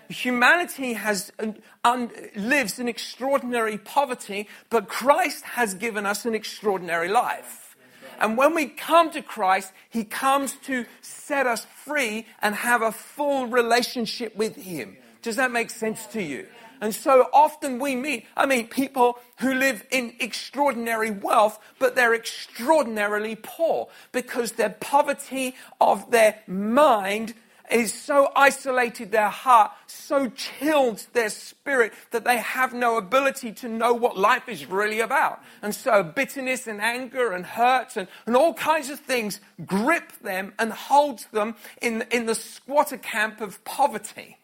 Humanity 0.10 0.94
has 0.94 1.32
uh, 1.40 1.54
un, 1.86 2.12
lives 2.36 2.80
in 2.80 2.88
extraordinary 2.88 3.78
poverty, 3.78 4.48
but 4.70 4.90
Christ 4.90 5.44
has 5.44 5.74
given 5.74 6.06
us 6.06 6.26
an 6.26 6.36
extraordinary 6.36 7.08
life. 7.08 7.78
And 8.20 8.38
when 8.38 8.54
we 8.54 8.68
come 8.68 9.10
to 9.12 9.22
Christ, 9.22 9.72
He 9.90 10.04
comes 10.04 10.56
to 10.66 10.86
set 11.02 11.48
us 11.48 11.66
free 11.86 12.28
and 12.42 12.54
have 12.56 12.82
a 12.82 12.92
full 12.92 13.48
relationship 13.48 14.36
with 14.36 14.56
Him. 14.56 14.98
Does 15.22 15.38
that 15.38 15.52
make 15.52 15.70
sense 15.70 16.06
to 16.08 16.22
you? 16.22 16.48
And 16.82 16.96
so 16.96 17.30
often 17.32 17.78
we 17.78 17.96
meet, 17.96 18.26
I 18.36 18.48
mean, 18.48 18.68
people 18.68 19.20
who 19.40 19.54
live 19.54 19.86
in 19.92 20.16
extraordinary 20.20 21.12
wealth, 21.12 21.60
but 21.78 21.96
they're 21.96 22.16
extraordinarily 22.16 23.38
poor 23.42 23.88
because 24.12 24.54
their 24.54 24.72
poverty 24.72 25.56
of 25.80 26.10
their 26.10 26.40
mind 26.48 27.36
is 27.72 27.94
so 27.94 28.32
isolated 28.36 29.12
their 29.12 29.30
heart, 29.30 29.72
so 29.88 30.30
chilled 30.30 31.06
their 31.14 31.30
spirit 31.30 31.94
that 32.12 32.26
they 32.26 32.38
have 32.38 32.74
no 32.74 32.98
ability 32.98 33.54
to 33.54 33.70
know 33.70 33.94
what 33.94 34.18
life 34.18 34.50
is 34.50 34.66
really 34.66 35.00
about. 35.00 35.42
And 35.62 35.74
so 35.74 36.04
bitterness 36.04 36.68
and 36.68 36.82
anger 36.82 37.32
and 37.32 37.46
hurt 37.46 37.96
and, 37.96 38.08
and 38.26 38.36
all 38.36 38.54
kinds 38.54 38.90
of 38.90 39.00
things 39.00 39.40
grip 39.66 40.12
them 40.22 40.54
and 40.60 40.74
holds 40.74 41.26
them 41.28 41.56
in, 41.82 42.04
in 42.12 42.26
the 42.26 42.36
squatter 42.36 42.98
camp 42.98 43.40
of 43.40 43.64
poverty. 43.64 44.38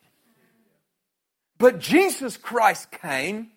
But 1.58 1.80
Jesus 1.80 2.38
Christ 2.38 2.92
came 2.92 3.52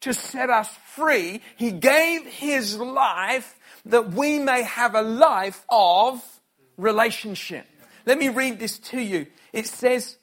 to 0.00 0.12
set 0.12 0.50
us 0.50 0.68
free. 0.94 1.40
He 1.56 1.72
gave 1.72 2.26
his 2.26 2.78
life 2.78 3.56
that 3.86 4.12
we 4.12 4.38
may 4.38 4.62
have 4.62 4.94
a 4.94 5.02
life 5.02 5.64
of 5.68 6.22
relationship. 6.76 7.66
Let 8.06 8.18
me 8.18 8.28
read 8.28 8.58
this 8.58 8.78
to 8.78 9.00
you. 9.00 9.26
It 9.52 9.66
says 9.66 10.16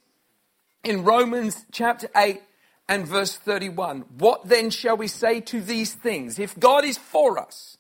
in 0.83 1.03
Romans 1.03 1.65
chapter 1.71 2.09
8 2.15 2.41
and 2.87 3.07
verse 3.07 3.35
31 3.35 4.05
What 4.17 4.47
then 4.47 4.69
shall 4.69 4.97
we 4.97 5.07
say 5.07 5.41
to 5.41 5.61
these 5.61 5.93
things? 5.93 6.39
If 6.39 6.57
God 6.59 6.85
is 6.85 6.97
for 6.97 7.39
us, 7.39 7.77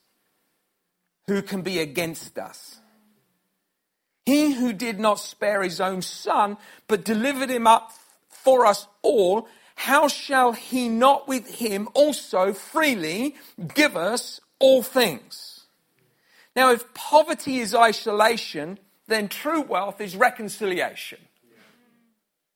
who 1.27 1.41
can 1.41 1.61
be 1.61 1.79
against 1.79 2.37
us? 2.37 2.79
He 4.25 4.53
who 4.53 4.73
did 4.73 4.99
not 4.99 5.19
spare 5.19 5.61
his 5.61 5.79
own 5.79 6.01
son, 6.01 6.57
but 6.87 7.05
delivered 7.05 7.49
him 7.49 7.67
up 7.67 7.91
for 8.45 8.65
us 8.65 8.87
all, 9.01 9.49
how 9.75 10.07
shall 10.07 10.53
he 10.53 10.87
not 10.87 11.27
with 11.27 11.55
him 11.55 11.89
also 11.93 12.53
freely 12.53 13.35
give 13.73 13.97
us 13.97 14.39
all 14.59 14.81
things? 14.81 15.65
Now, 16.55 16.71
if 16.71 16.93
poverty 16.93 17.57
is 17.57 17.75
isolation, 17.75 18.79
then 19.07 19.27
true 19.27 19.61
wealth 19.61 19.99
is 19.99 20.15
reconciliation. 20.15 21.19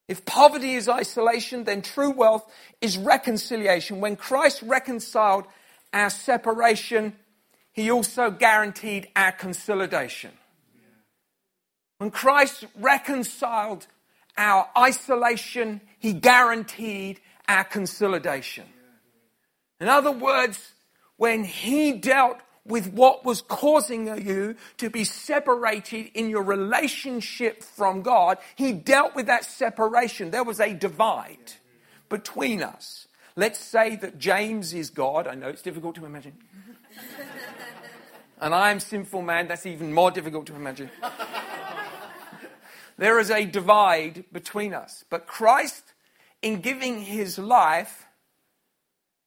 If 0.08 0.25
poverty 0.25 0.73
is 0.73 0.88
isolation, 0.88 1.65
then 1.65 1.82
true 1.82 2.12
wealth 2.12 2.49
is 2.82 2.97
reconciliation. 2.97 3.99
When 3.99 4.15
Christ 4.15 4.62
reconciled 4.63 5.45
our 5.93 6.10
separation, 6.10 7.15
he 7.73 7.91
also 7.91 8.32
guaranteed 8.32 9.10
our 9.15 9.32
consolidation. 9.32 10.32
When 11.99 12.10
Christ 12.10 12.65
reconciled 12.80 13.86
our 14.39 14.69
isolation, 14.75 15.82
he 15.99 16.13
guaranteed 16.13 17.19
our 17.47 17.65
consolidation. 17.65 18.63
In 19.82 19.89
other 19.89 20.12
words, 20.12 20.73
when 21.17 21.43
he 21.43 21.91
dealt 21.91 22.39
with 22.65 22.93
what 22.93 23.25
was 23.25 23.41
causing 23.41 24.08
you 24.25 24.56
to 24.78 24.89
be 24.89 25.04
separated 25.04 26.12
in 26.13 26.30
your 26.30 26.43
relationship 26.43 27.63
from 27.63 28.02
God, 28.02 28.38
he 28.56 28.71
dealt 28.71 29.13
with 29.13 29.25
that 29.28 29.43
separation. 29.43 30.32
There 30.32 30.43
was 30.43 30.62
a 30.62 30.73
divide 30.73 31.54
between 32.08 32.63
us. 32.63 33.08
Let's 33.36 33.60
say 33.60 33.97
that 33.97 34.17
James 34.17 34.73
is 34.73 34.89
God. 34.89 35.28
I 35.28 35.36
know 35.36 35.49
it's 35.49 35.62
difficult 35.62 35.95
to 35.95 36.06
imagine. 36.06 36.34
and 38.41 38.56
I'm 38.56 38.80
sinful 38.80 39.21
man. 39.21 39.47
That's 39.47 39.65
even 39.65 39.93
more 39.93 40.12
difficult 40.12 40.45
to 40.47 40.56
imagine. 40.56 40.89
There 42.99 43.17
is 43.17 43.31
a 43.31 43.45
divide 43.45 44.25
between 44.29 44.73
us. 44.73 45.05
But 45.09 45.25
Christ, 45.25 45.93
in 46.41 46.59
giving 46.59 47.03
his 47.03 47.39
life, 47.39 48.07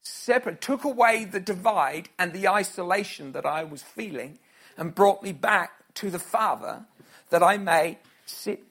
separate, 0.03 0.61
took 0.61 0.83
away 0.83 1.25
the 1.25 1.39
divide 1.39 2.09
and 2.19 2.33
the 2.33 2.47
isolation 2.47 3.31
that 3.31 3.47
I 3.47 3.63
was 3.63 3.81
feeling 3.81 4.37
and 4.77 4.93
brought 4.93 5.23
me 5.23 5.31
back 5.31 5.71
to 5.95 6.11
the 6.11 6.19
Father 6.19 6.85
that 7.31 7.41
I 7.41 7.57
may 7.57 7.97
sit. 8.27 8.61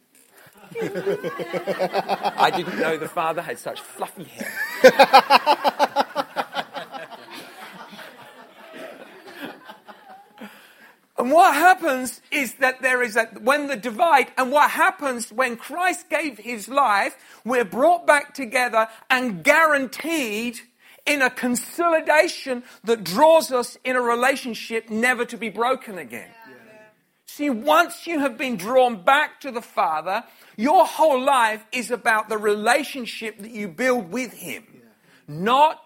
I 0.80 2.52
didn't 2.54 2.78
know 2.78 2.96
the 2.96 3.08
Father 3.08 3.42
had 3.42 3.58
such 3.58 3.80
fluffy 3.80 4.22
hair. 4.22 5.98
what 11.42 11.54
happens 11.56 12.20
is 12.30 12.54
that 12.54 12.82
there 12.82 13.02
is 13.02 13.16
a, 13.16 13.24
when 13.40 13.66
the 13.66 13.74
divide, 13.74 14.30
and 14.38 14.52
what 14.52 14.70
happens 14.70 15.32
when 15.32 15.56
Christ 15.56 16.08
gave 16.08 16.38
his 16.38 16.68
life, 16.68 17.16
we're 17.44 17.64
brought 17.64 18.06
back 18.06 18.32
together 18.32 18.86
and 19.10 19.42
guaranteed 19.42 20.60
in 21.04 21.20
a 21.20 21.28
consolidation 21.28 22.62
that 22.84 23.02
draws 23.02 23.50
us 23.50 23.76
in 23.82 23.96
a 23.96 24.00
relationship 24.00 24.88
never 24.88 25.24
to 25.24 25.36
be 25.36 25.48
broken 25.48 25.98
again. 25.98 26.30
Yeah. 26.30 26.54
See, 27.26 27.50
once 27.50 28.06
you 28.06 28.20
have 28.20 28.38
been 28.38 28.56
drawn 28.56 29.02
back 29.02 29.40
to 29.40 29.50
the 29.50 29.62
Father, 29.62 30.22
your 30.56 30.86
whole 30.86 31.20
life 31.20 31.66
is 31.72 31.90
about 31.90 32.28
the 32.28 32.38
relationship 32.38 33.40
that 33.40 33.50
you 33.50 33.66
build 33.66 34.12
with 34.12 34.32
Him, 34.32 34.64
yeah. 34.72 34.80
not 35.26 35.82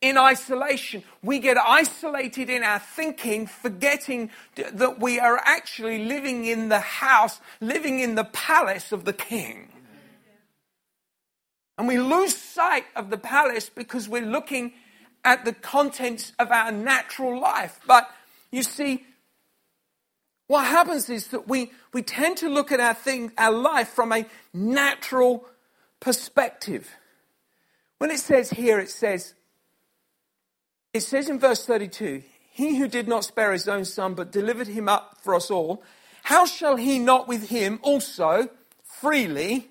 in 0.00 0.16
isolation. 0.16 1.02
We 1.22 1.40
get 1.40 1.56
isolated 1.56 2.48
in 2.50 2.62
our 2.62 2.78
thinking, 2.78 3.46
forgetting 3.46 4.30
that 4.54 5.00
we 5.00 5.18
are 5.18 5.40
actually 5.44 6.04
living 6.04 6.44
in 6.44 6.68
the 6.68 6.80
house, 6.80 7.40
living 7.60 8.00
in 8.00 8.14
the 8.14 8.24
palace 8.24 8.92
of 8.92 9.04
the 9.04 9.12
king. 9.12 9.68
And 11.76 11.86
we 11.86 11.98
lose 11.98 12.36
sight 12.36 12.84
of 12.96 13.10
the 13.10 13.18
palace 13.18 13.70
because 13.70 14.08
we're 14.08 14.22
looking 14.22 14.72
at 15.24 15.44
the 15.44 15.52
contents 15.52 16.32
of 16.38 16.50
our 16.50 16.72
natural 16.72 17.40
life. 17.40 17.80
But 17.86 18.10
you 18.50 18.62
see, 18.62 19.04
what 20.48 20.64
happens 20.64 21.10
is 21.10 21.28
that 21.28 21.46
we, 21.46 21.72
we 21.92 22.02
tend 22.02 22.38
to 22.38 22.48
look 22.48 22.72
at 22.72 22.80
our 22.80 22.94
thing, 22.94 23.32
our 23.36 23.52
life 23.52 23.88
from 23.90 24.12
a 24.12 24.26
natural 24.52 25.46
perspective. 26.00 26.90
When 27.98 28.10
it 28.10 28.20
says 28.20 28.50
here, 28.50 28.78
it 28.80 28.90
says, 28.90 29.34
it 30.98 31.02
says 31.02 31.28
in 31.28 31.38
verse 31.38 31.64
32 31.64 32.22
He 32.50 32.76
who 32.76 32.88
did 32.88 33.08
not 33.08 33.24
spare 33.24 33.52
his 33.52 33.68
own 33.68 33.84
son, 33.84 34.14
but 34.14 34.32
delivered 34.32 34.66
him 34.66 34.88
up 34.88 35.18
for 35.22 35.34
us 35.34 35.50
all, 35.50 35.82
how 36.24 36.44
shall 36.44 36.76
he 36.76 36.98
not 36.98 37.28
with 37.28 37.48
him 37.48 37.78
also 37.82 38.50
freely, 38.84 39.68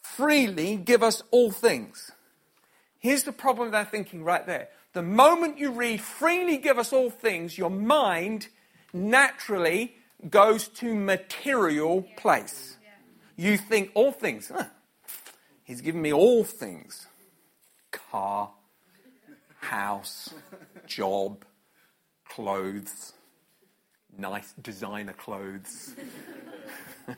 freely 0.00 0.76
give 0.76 1.02
us 1.02 1.22
all 1.30 1.50
things? 1.50 2.12
Here's 2.98 3.24
the 3.24 3.32
problem 3.32 3.66
with 3.66 3.74
our 3.74 3.84
thinking 3.84 4.22
right 4.22 4.46
there. 4.46 4.68
The 4.92 5.02
moment 5.02 5.58
you 5.58 5.72
read 5.72 6.00
freely 6.00 6.58
give 6.58 6.78
us 6.78 6.92
all 6.92 7.10
things, 7.10 7.58
your 7.58 7.70
mind 7.70 8.46
naturally 8.92 9.96
goes 10.30 10.68
to 10.68 10.94
material 10.94 12.06
place. 12.16 12.76
You 13.36 13.56
think 13.56 13.90
all 13.94 14.12
things. 14.12 14.52
Huh, 14.54 14.66
he's 15.64 15.80
given 15.80 16.00
me 16.00 16.12
all 16.12 16.44
things. 16.44 17.08
Car, 17.90 18.50
house, 19.62 20.34
job, 20.86 21.44
clothes, 22.28 23.12
nice 24.18 24.52
designer 24.60 25.12
clothes, 25.12 25.94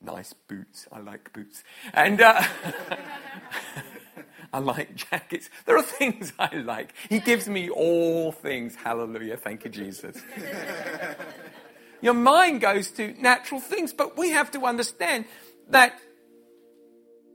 nice 0.00 0.32
boots. 0.48 0.86
I 0.92 1.00
like 1.00 1.32
boots. 1.32 1.64
And 1.92 2.20
uh, 2.20 2.42
I 4.52 4.58
like 4.60 4.94
jackets. 4.94 5.50
There 5.66 5.76
are 5.76 5.82
things 5.82 6.32
I 6.38 6.56
like. 6.56 6.94
He 7.08 7.18
gives 7.18 7.48
me 7.48 7.68
all 7.68 8.32
things. 8.32 8.76
Hallelujah. 8.76 9.36
Thank 9.36 9.64
you, 9.64 9.70
Jesus. 9.70 10.22
Your 12.00 12.14
mind 12.14 12.60
goes 12.60 12.90
to 12.92 13.14
natural 13.20 13.60
things, 13.60 13.92
but 13.92 14.16
we 14.16 14.30
have 14.30 14.50
to 14.52 14.66
understand 14.66 15.24
that 15.68 15.98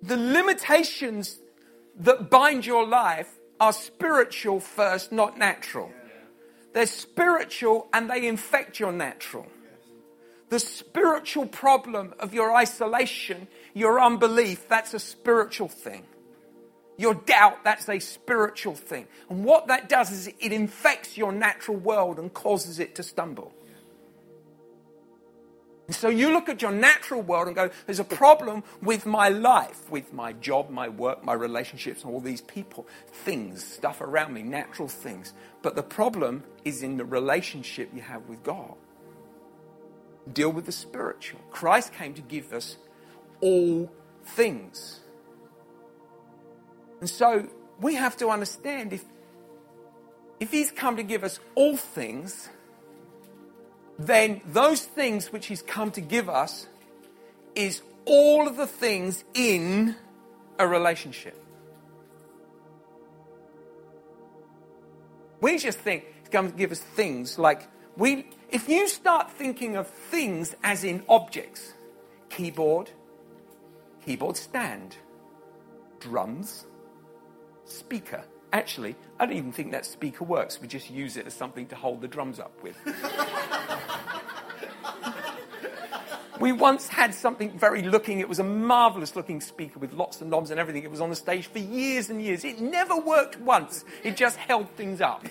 the 0.01 0.17
limitations 0.17 1.39
that 1.99 2.29
bind 2.29 2.65
your 2.65 2.85
life 2.85 3.36
are 3.59 3.73
spiritual 3.73 4.59
first, 4.59 5.11
not 5.11 5.37
natural. 5.37 5.91
They're 6.73 6.85
spiritual 6.85 7.87
and 7.93 8.09
they 8.09 8.27
infect 8.27 8.79
your 8.79 8.91
natural. 8.91 9.47
The 10.49 10.59
spiritual 10.59 11.47
problem 11.47 12.13
of 12.19 12.33
your 12.33 12.55
isolation, 12.55 13.47
your 13.73 13.99
unbelief, 13.99 14.67
that's 14.67 14.93
a 14.93 14.99
spiritual 14.99 15.67
thing. 15.67 16.05
Your 16.97 17.13
doubt, 17.13 17.63
that's 17.63 17.89
a 17.89 17.99
spiritual 17.99 18.75
thing. 18.75 19.07
And 19.29 19.43
what 19.43 19.67
that 19.67 19.89
does 19.89 20.11
is 20.11 20.27
it 20.27 20.51
infects 20.51 21.17
your 21.17 21.31
natural 21.31 21.77
world 21.77 22.17
and 22.17 22.33
causes 22.33 22.79
it 22.79 22.95
to 22.95 23.03
stumble. 23.03 23.53
So 25.89 26.09
you 26.09 26.33
look 26.33 26.49
at 26.49 26.61
your 26.61 26.71
natural 26.71 27.21
world 27.21 27.47
and 27.47 27.55
go, 27.55 27.69
there's 27.85 27.99
a 27.99 28.03
problem 28.03 28.63
with 28.81 29.05
my 29.05 29.29
life, 29.29 29.89
with 29.89 30.11
my 30.11 30.33
job, 30.33 30.69
my 30.69 30.89
work, 30.89 31.23
my 31.23 31.33
relationships, 31.33 32.03
and 32.03 32.13
all 32.13 32.19
these 32.19 32.41
people, 32.41 32.85
things, 33.11 33.63
stuff 33.63 34.01
around 34.01 34.33
me, 34.33 34.43
natural 34.43 34.89
things. 34.89 35.33
But 35.61 35.75
the 35.75 35.83
problem 35.83 36.43
is 36.65 36.83
in 36.83 36.97
the 36.97 37.05
relationship 37.05 37.89
you 37.93 38.01
have 38.01 38.27
with 38.27 38.43
God. 38.43 38.73
Deal 40.31 40.49
with 40.49 40.65
the 40.65 40.73
spiritual. 40.73 41.39
Christ 41.51 41.93
came 41.93 42.13
to 42.15 42.21
give 42.21 42.51
us 42.51 42.75
all 43.39 43.89
things. 44.25 44.99
And 46.99 47.09
so 47.09 47.47
we 47.79 47.95
have 47.95 48.17
to 48.17 48.27
understand 48.27 48.91
if, 48.91 49.05
if 50.41 50.51
He's 50.51 50.71
come 50.71 50.97
to 50.97 51.03
give 51.03 51.23
us 51.23 51.39
all 51.55 51.77
things, 51.77 52.49
then 53.97 54.41
those 54.45 54.83
things 54.83 55.31
which 55.31 55.47
He's 55.47 55.61
come 55.61 55.91
to 55.91 56.01
give 56.01 56.29
us 56.29 56.67
is 57.55 57.81
all 58.05 58.47
of 58.47 58.57
the 58.57 58.67
things 58.67 59.23
in 59.33 59.95
a 60.59 60.67
relationship. 60.67 61.43
We 65.41 65.57
just 65.57 65.79
think 65.79 66.05
He's 66.19 66.29
come 66.29 66.51
to 66.51 66.57
give 66.57 66.71
us 66.71 66.79
things 66.79 67.37
like 67.37 67.67
we. 67.95 68.27
If 68.49 68.69
you 68.69 68.87
start 68.87 69.31
thinking 69.31 69.75
of 69.75 69.87
things 69.87 70.55
as 70.63 70.83
in 70.83 71.03
objects, 71.09 71.73
keyboard, 72.29 72.89
keyboard 74.05 74.37
stand, 74.37 74.95
drums, 75.99 76.65
speaker. 77.65 78.23
Actually, 78.53 78.95
I 79.19 79.25
don't 79.25 79.35
even 79.35 79.51
think 79.51 79.71
that 79.73 79.85
speaker 79.85 80.23
works. 80.23 80.61
We 80.61 80.69
just 80.69 80.89
use 80.89 81.17
it 81.17 81.27
as 81.27 81.33
something 81.33 81.67
to 81.67 81.75
hold 81.75 81.99
the 82.01 82.07
drums 82.07 82.39
up 82.39 82.53
with. 82.63 82.77
we 86.39 86.51
once 86.51 86.87
had 86.87 87.13
something 87.13 87.57
very 87.57 87.81
looking, 87.81 88.19
it 88.19 88.29
was 88.29 88.39
a 88.39 88.43
marvelous 88.43 89.15
looking 89.15 89.41
speaker 89.41 89.79
with 89.79 89.93
lots 89.93 90.21
of 90.21 90.27
knobs 90.27 90.51
and 90.51 90.59
everything. 90.59 90.83
It 90.83 90.91
was 90.91 91.01
on 91.01 91.09
the 91.09 91.15
stage 91.15 91.47
for 91.47 91.59
years 91.59 92.09
and 92.09 92.21
years. 92.21 92.43
It 92.43 92.59
never 92.59 92.95
worked 92.95 93.39
once, 93.39 93.85
it 94.03 94.15
just 94.15 94.37
held 94.37 94.69
things 94.71 95.01
up. 95.01 95.25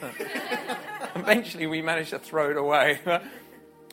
Eventually, 1.14 1.66
we 1.66 1.82
managed 1.82 2.10
to 2.10 2.18
throw 2.18 2.50
it 2.50 2.56
away. 2.56 3.00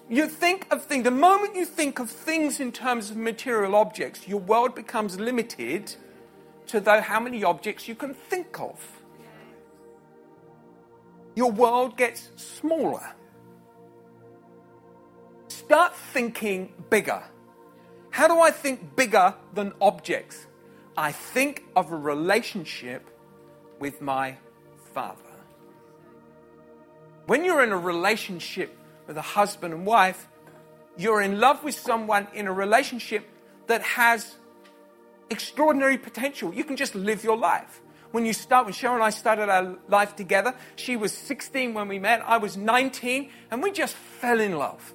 You 0.10 0.28
think 0.28 0.68
of 0.70 0.84
things, 0.84 1.06
the 1.06 1.12
moment 1.12 1.56
you 1.56 1.66
think 1.66 1.98
of 1.98 2.10
things 2.10 2.60
in 2.60 2.74
terms 2.74 3.10
of 3.10 3.16
material 3.16 3.74
objects, 3.74 4.28
your 4.28 4.40
world 4.40 4.76
becomes 4.76 5.18
limited 5.18 5.96
to 6.68 7.02
how 7.02 7.20
many 7.22 7.44
objects 7.44 7.88
you 7.88 7.96
can 7.96 8.14
think 8.14 8.60
of. 8.60 9.02
Your 11.36 11.52
world 11.52 11.98
gets 11.98 12.32
smaller. 12.36 13.16
Start 15.66 15.96
thinking 15.96 16.74
bigger. 16.90 17.24
How 18.10 18.28
do 18.28 18.42
I 18.42 18.52
think 18.52 18.98
bigger 18.98 19.34
than 19.54 19.72
objects? 19.80 20.46
I 20.98 21.14
think 21.14 21.64
of 21.74 21.92
a 21.92 21.96
relationship 21.96 23.10
with 23.80 24.02
my 24.02 24.36
Father. 24.94 25.22
When 27.28 27.46
you're 27.46 27.64
in 27.64 27.72
a 27.72 27.78
relationship 27.78 28.78
with 29.08 29.18
a 29.18 29.22
husband 29.22 29.74
and 29.74 29.86
wife, 29.86 30.28
you're 30.98 31.22
in 31.22 31.40
love 31.40 31.64
with 31.64 31.76
someone 31.76 32.28
in 32.34 32.48
a 32.48 32.54
relationship 32.54 33.26
that 33.68 33.82
has 33.84 34.36
extraordinary 35.30 35.98
potential. 35.98 36.54
You 36.54 36.66
can 36.66 36.76
just 36.76 36.94
live 36.94 37.24
your 37.24 37.38
life. 37.38 37.80
When 38.12 38.26
you 38.26 38.34
start, 38.34 38.66
when 38.66 38.74
Cheryl 38.74 38.96
and 38.96 39.04
I 39.04 39.12
started 39.12 39.48
our 39.48 39.78
life 39.88 40.18
together, 40.18 40.56
she 40.76 40.98
was 40.98 41.14
16 41.14 41.74
when 41.74 41.88
we 41.88 42.00
met, 42.00 42.22
I 42.28 42.38
was 42.38 42.58
19, 42.58 43.30
and 43.50 43.64
we 43.64 43.72
just 43.72 43.96
fell 43.96 44.42
in 44.42 44.58
love. 44.58 44.94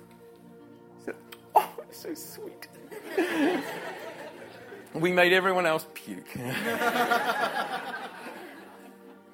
Oh, 1.54 1.70
it's 1.82 1.98
so 1.98 2.14
sweet. 2.14 2.68
we 4.94 5.12
made 5.12 5.32
everyone 5.32 5.66
else 5.66 5.86
puke. 5.94 6.36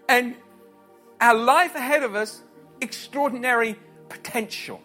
and 0.09 0.37
our 1.21 1.35
life 1.35 1.75
ahead 1.75 2.03
of 2.03 2.15
us, 2.15 2.43
extraordinary 2.81 3.77
potential. 4.09 4.81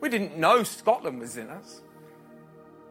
We 0.00 0.08
didn't 0.08 0.36
know 0.38 0.62
Scotland 0.62 1.20
was 1.20 1.36
in 1.36 1.48
us. 1.48 1.82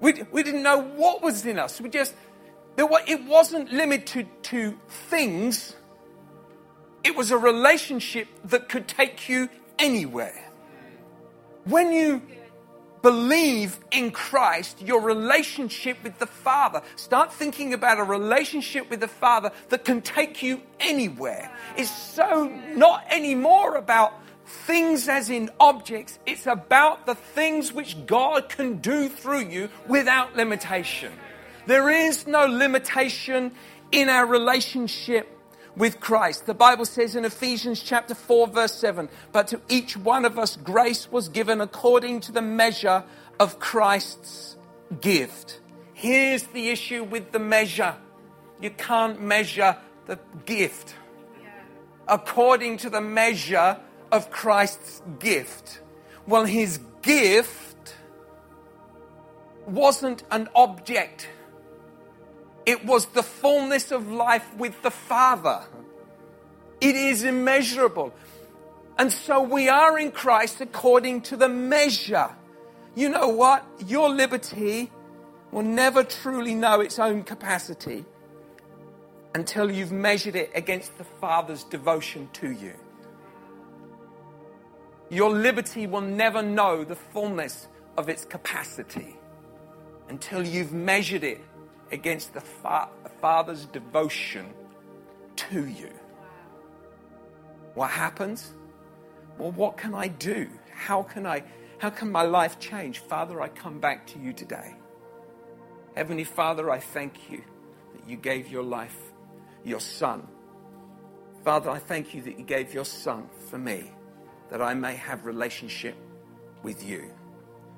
We, 0.02 0.24
we 0.32 0.44
didn't 0.44 0.64
know 0.64 0.82
what 0.82 1.22
was 1.22 1.46
in 1.46 1.58
us. 1.58 1.80
We 1.80 1.90
just 1.90 2.14
it 2.78 3.24
wasn't 3.26 3.72
limited 3.72 4.28
to 4.44 4.78
things, 4.88 5.76
it 7.04 7.16
was 7.16 7.32
a 7.32 7.38
relationship 7.38 8.28
that 8.46 8.70
could 8.70 8.88
take 8.88 9.30
you 9.30 9.50
anywhere. 9.80 10.52
When 11.66 11.92
you 11.92 12.22
believe 13.06 13.78
in 13.92 14.10
Christ, 14.10 14.82
your 14.82 15.00
relationship 15.00 16.04
with 16.04 16.18
the 16.18 16.26
Father, 16.26 16.82
start 16.96 17.32
thinking 17.32 17.72
about 17.72 18.00
a 18.00 18.04
relationship 18.04 18.90
with 18.90 19.00
the 19.00 19.08
Father 19.08 19.52
that 19.70 19.86
can 19.86 20.02
take 20.02 20.42
you 20.42 20.60
anywhere. 20.80 21.52
It's 21.78 21.92
so 21.92 22.46
not 22.74 23.06
anymore 23.12 23.76
about 23.76 24.14
things 24.48 25.08
as 25.08 25.30
in 25.30 25.52
objects, 25.60 26.18
it's 26.26 26.48
about 26.48 27.06
the 27.06 27.14
things 27.14 27.72
which 27.72 28.08
God 28.08 28.50
can 28.50 28.78
do 28.78 29.08
through 29.08 29.50
you 29.50 29.70
without 29.88 30.36
limitation. 30.36 31.14
There 31.68 31.92
is 31.92 32.26
no 32.26 32.48
limitation 32.48 33.52
in 33.92 34.10
our 34.10 34.26
relationship 34.26 35.35
with 35.76 36.00
Christ. 36.00 36.46
The 36.46 36.54
Bible 36.54 36.86
says 36.86 37.16
in 37.16 37.26
Ephesians 37.26 37.82
chapter 37.82 38.16
4 38.16 38.48
verse 38.48 38.74
7, 38.74 39.10
but 39.32 39.48
to 39.50 39.62
each 39.70 39.98
one 39.98 40.26
of 40.26 40.40
us 40.40 40.56
grace 40.58 41.12
was 41.12 41.30
given 41.30 41.62
according 41.62 42.22
to 42.22 42.32
the 42.32 42.42
measure 42.42 43.04
of 43.40 43.60
Christ's 43.60 44.58
gift. 45.02 45.60
Here's 45.94 46.44
the 46.44 46.70
issue 46.70 47.04
with 47.04 47.32
the 47.32 47.40
measure. 47.40 47.96
You 48.62 48.72
can't 48.72 49.22
measure 49.22 49.78
the 50.06 50.20
gift 50.46 50.96
according 52.08 52.78
to 52.78 52.90
the 52.90 53.02
measure 53.02 53.80
of 54.12 54.30
Christ's 54.30 55.02
gift. 55.20 55.82
Well, 56.28 56.46
his 56.46 56.80
gift 57.02 57.96
wasn't 59.66 60.24
an 60.32 60.48
object 60.56 61.28
it 62.66 62.86
was 62.86 63.06
the 63.08 63.24
fullness 63.24 63.92
of 63.92 64.12
life 64.12 64.56
with 64.56 64.82
the 64.82 64.92
Father. 64.92 65.64
It 66.82 66.96
is 66.96 67.24
immeasurable. 67.24 68.14
And 68.98 69.12
so 69.12 69.42
we 69.42 69.70
are 69.70 70.00
in 70.00 70.12
Christ 70.12 70.62
according 70.62 71.22
to 71.24 71.38
the 71.38 71.50
measure. 71.50 72.30
You 72.96 73.10
know 73.10 73.28
what? 73.28 73.66
Your 73.86 74.10
liberty 74.10 74.92
will 75.52 75.64
never 75.64 76.04
truly 76.04 76.56
know 76.56 76.82
its 76.82 76.98
own 76.98 77.24
capacity 77.24 78.06
until 79.34 79.70
you've 79.70 79.92
measured 79.92 80.36
it 80.36 80.50
against 80.56 80.98
the 80.98 81.04
Father's 81.04 81.64
devotion 81.66 82.30
to 82.34 82.52
you. 82.52 82.74
Your 85.10 85.30
liberty 85.30 85.88
will 85.88 86.02
never 86.02 86.42
know 86.42 86.84
the 86.84 86.96
fullness 86.96 87.68
of 87.98 88.10
its 88.10 88.26
capacity 88.26 89.16
until 90.10 90.46
you've 90.46 90.74
measured 90.74 91.24
it 91.24 91.42
against 91.92 92.34
the 92.34 92.42
fa- 92.42 92.90
Father's 93.22 93.66
devotion 93.66 94.54
to 95.36 95.66
you. 95.66 95.92
What 97.74 97.92
happens? 97.92 98.54
Well, 99.38 99.52
what 99.52 99.78
can 99.78 99.94
I 99.94 100.08
do? 100.08 100.50
How 100.72 101.04
can 101.04 101.26
I 101.26 101.44
how 101.78 101.90
can 101.90 102.12
my 102.12 102.22
life 102.22 102.58
change? 102.60 103.00
Father, 103.00 103.42
I 103.42 103.50
come 103.50 103.80
back 103.80 104.08
to 104.08 104.20
you 104.20 104.32
today. 104.32 104.76
Heavenly 105.96 106.24
Father, 106.24 106.72
I 106.72 106.80
thank 106.80 107.30
you 107.30 107.44
that 107.94 108.10
you 108.10 108.16
gave 108.18 108.50
your 108.50 108.64
life, 108.64 108.98
your 109.64 109.80
son. 109.80 110.28
Father, 111.44 111.70
I 111.70 111.80
thank 111.80 112.14
you 112.14 112.22
that 112.24 112.40
you 112.40 112.46
gave 112.46 112.74
your 112.74 112.86
son 112.86 113.30
for 113.50 113.58
me, 113.58 113.92
that 114.50 114.62
I 114.62 114.74
may 114.74 114.96
have 114.96 115.26
relationship 115.26 115.96
with 116.64 116.84
you. 116.84 117.12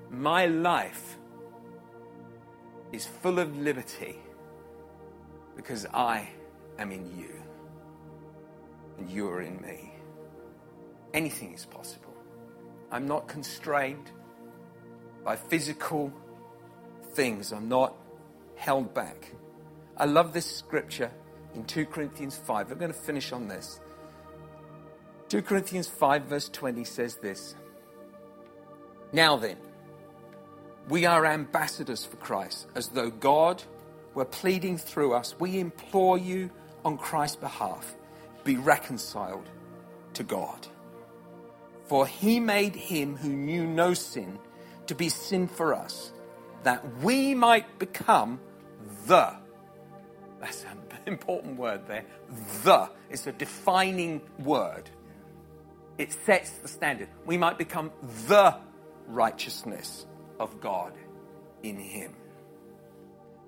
My 0.10 0.46
life 0.46 1.17
is 2.91 3.06
full 3.06 3.39
of 3.39 3.56
liberty 3.58 4.17
because 5.56 5.86
I 5.93 6.30
am 6.78 6.91
in 6.91 7.17
you 7.17 7.34
and 8.97 9.10
you 9.10 9.28
are 9.30 9.41
in 9.41 9.62
me. 9.62 9.93
Anything 11.13 11.54
is 11.54 11.65
possible. 11.65 12.13
I'm 12.91 13.08
not 13.08 13.28
constrained 13.28 14.12
by 15.23 15.36
physical 15.36 16.13
things, 17.13 17.52
I'm 17.52 17.67
not 17.67 17.95
held 18.56 18.93
back. 18.93 19.32
I 19.97 20.06
love 20.06 20.32
this 20.32 20.45
scripture 20.45 21.12
in 21.56 21.65
2 21.65 21.86
Corinthians 21.88 22.38
5. 22.38 22.69
We're 22.69 22.76
going 22.76 22.93
to 22.93 22.97
finish 22.97 23.32
on 23.32 23.47
this. 23.47 23.80
2 25.30 25.41
Corinthians 25.41 25.88
5, 25.88 26.23
verse 26.23 26.50
20 26.50 26.84
says 26.84 27.15
this 27.15 27.56
Now 29.12 29.36
then, 29.36 29.58
we 30.89 31.06
are 31.06 31.26
ambassadors 31.26 32.06
for 32.06 32.15
Christ, 32.17 32.67
as 32.76 32.89
though 32.89 33.10
God 33.10 33.63
were 34.13 34.26
pleading 34.26 34.78
through 34.78 35.13
us. 35.13 35.36
We 35.38 35.60
implore 35.60 36.17
you 36.17 36.50
on 36.86 36.97
Christ's 36.97 37.38
behalf 37.38 37.95
be 38.43 38.56
reconciled 38.56 39.50
to 40.13 40.23
God. 40.23 40.67
For 41.88 42.08
he 42.08 42.39
made 42.39 42.76
him 42.76 43.17
who 43.17 43.30
knew 43.30 43.67
no 43.67 43.93
sin 43.93 44.39
to 44.88 44.95
be 44.95 45.10
sin 45.10 45.47
for 45.47 45.73
us, 45.73 46.13
that 46.63 46.82
we 47.04 47.36
might 47.36 47.78
become 47.78 48.39
the. 49.06 49.36
That's 50.39 50.63
an 50.63 50.80
important 51.06 51.58
word 51.58 51.86
there. 51.88 52.06
The. 52.63 52.89
It's 53.10 53.28
a 53.28 53.34
defining 53.34 54.21
word. 54.39 54.89
It 55.97 56.13
sets 56.13 56.52
the 56.52 56.69
standard. 56.69 57.10
We 57.26 57.38
might 57.38 57.58
become 57.58 57.91
the 58.28 58.56
righteousness 59.08 60.06
of 60.39 60.60
God 60.62 60.93
in 61.63 61.78
him. 61.78 62.13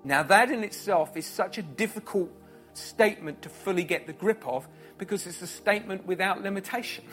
Now, 0.04 0.24
that 0.24 0.50
in 0.50 0.64
itself 0.64 1.16
is 1.18 1.26
such 1.26 1.58
a 1.58 1.62
difficult 1.62 2.32
statement 2.74 3.42
to 3.44 3.50
fully 3.50 3.84
get 3.84 4.08
the 4.08 4.14
grip 4.14 4.48
of 4.48 4.68
because 4.98 5.28
it's 5.28 5.42
a 5.42 5.48
statement 5.48 6.06
without 6.06 6.42
limitation. 6.42 7.04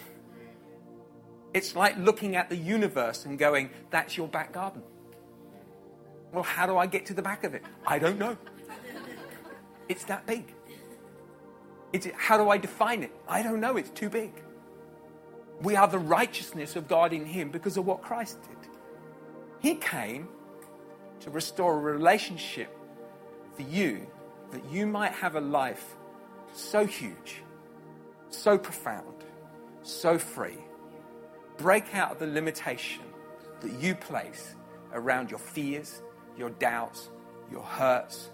It's 1.52 1.74
like 1.74 1.96
looking 1.96 2.36
at 2.36 2.48
the 2.48 2.56
universe 2.56 3.24
and 3.24 3.38
going, 3.38 3.70
that's 3.90 4.16
your 4.16 4.28
back 4.28 4.52
garden. 4.52 4.82
Well, 6.32 6.42
how 6.42 6.66
do 6.66 6.76
I 6.76 6.86
get 6.86 7.06
to 7.06 7.14
the 7.14 7.22
back 7.22 7.44
of 7.44 7.54
it? 7.54 7.62
I 7.86 7.98
don't 7.98 8.18
know. 8.18 8.36
It's 9.88 10.04
that 10.04 10.26
big. 10.26 10.52
It's, 11.92 12.06
how 12.14 12.36
do 12.36 12.50
I 12.50 12.58
define 12.58 13.02
it? 13.02 13.12
I 13.28 13.42
don't 13.42 13.60
know. 13.60 13.76
It's 13.76 13.90
too 13.90 14.10
big. 14.10 14.32
We 15.62 15.76
are 15.76 15.88
the 15.88 15.98
righteousness 15.98 16.76
of 16.76 16.88
God 16.88 17.12
in 17.12 17.24
Him 17.24 17.50
because 17.50 17.76
of 17.76 17.86
what 17.86 18.02
Christ 18.02 18.38
did. 18.42 18.70
He 19.60 19.74
came 19.74 20.28
to 21.20 21.30
restore 21.30 21.74
a 21.74 21.80
relationship 21.80 22.76
for 23.54 23.62
you 23.62 24.06
that 24.52 24.64
you 24.70 24.86
might 24.86 25.12
have 25.12 25.34
a 25.34 25.40
life 25.40 25.96
so 26.52 26.86
huge, 26.86 27.42
so 28.28 28.56
profound, 28.58 29.24
so 29.82 30.18
free 30.18 30.58
break 31.56 31.94
out 31.94 32.12
of 32.12 32.18
the 32.18 32.26
limitation 32.26 33.02
that 33.60 33.72
you 33.80 33.94
place 33.94 34.54
around 34.92 35.30
your 35.30 35.38
fears, 35.38 36.02
your 36.36 36.50
doubts, 36.50 37.10
your 37.50 37.62
hurts, 37.62 38.30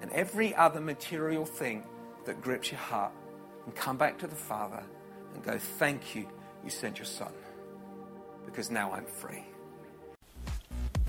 and 0.00 0.10
every 0.12 0.54
other 0.54 0.80
material 0.80 1.44
thing 1.44 1.84
that 2.24 2.40
grips 2.40 2.70
your 2.70 2.80
heart, 2.80 3.12
and 3.66 3.74
come 3.74 3.96
back 3.96 4.18
to 4.18 4.26
the 4.26 4.36
Father 4.36 4.82
and 5.34 5.42
go, 5.42 5.58
Thank 5.58 6.14
you, 6.14 6.28
you 6.64 6.70
sent 6.70 6.98
your 6.98 7.06
Son, 7.06 7.32
because 8.46 8.70
now 8.70 8.92
I'm 8.92 9.06
free. 9.06 9.44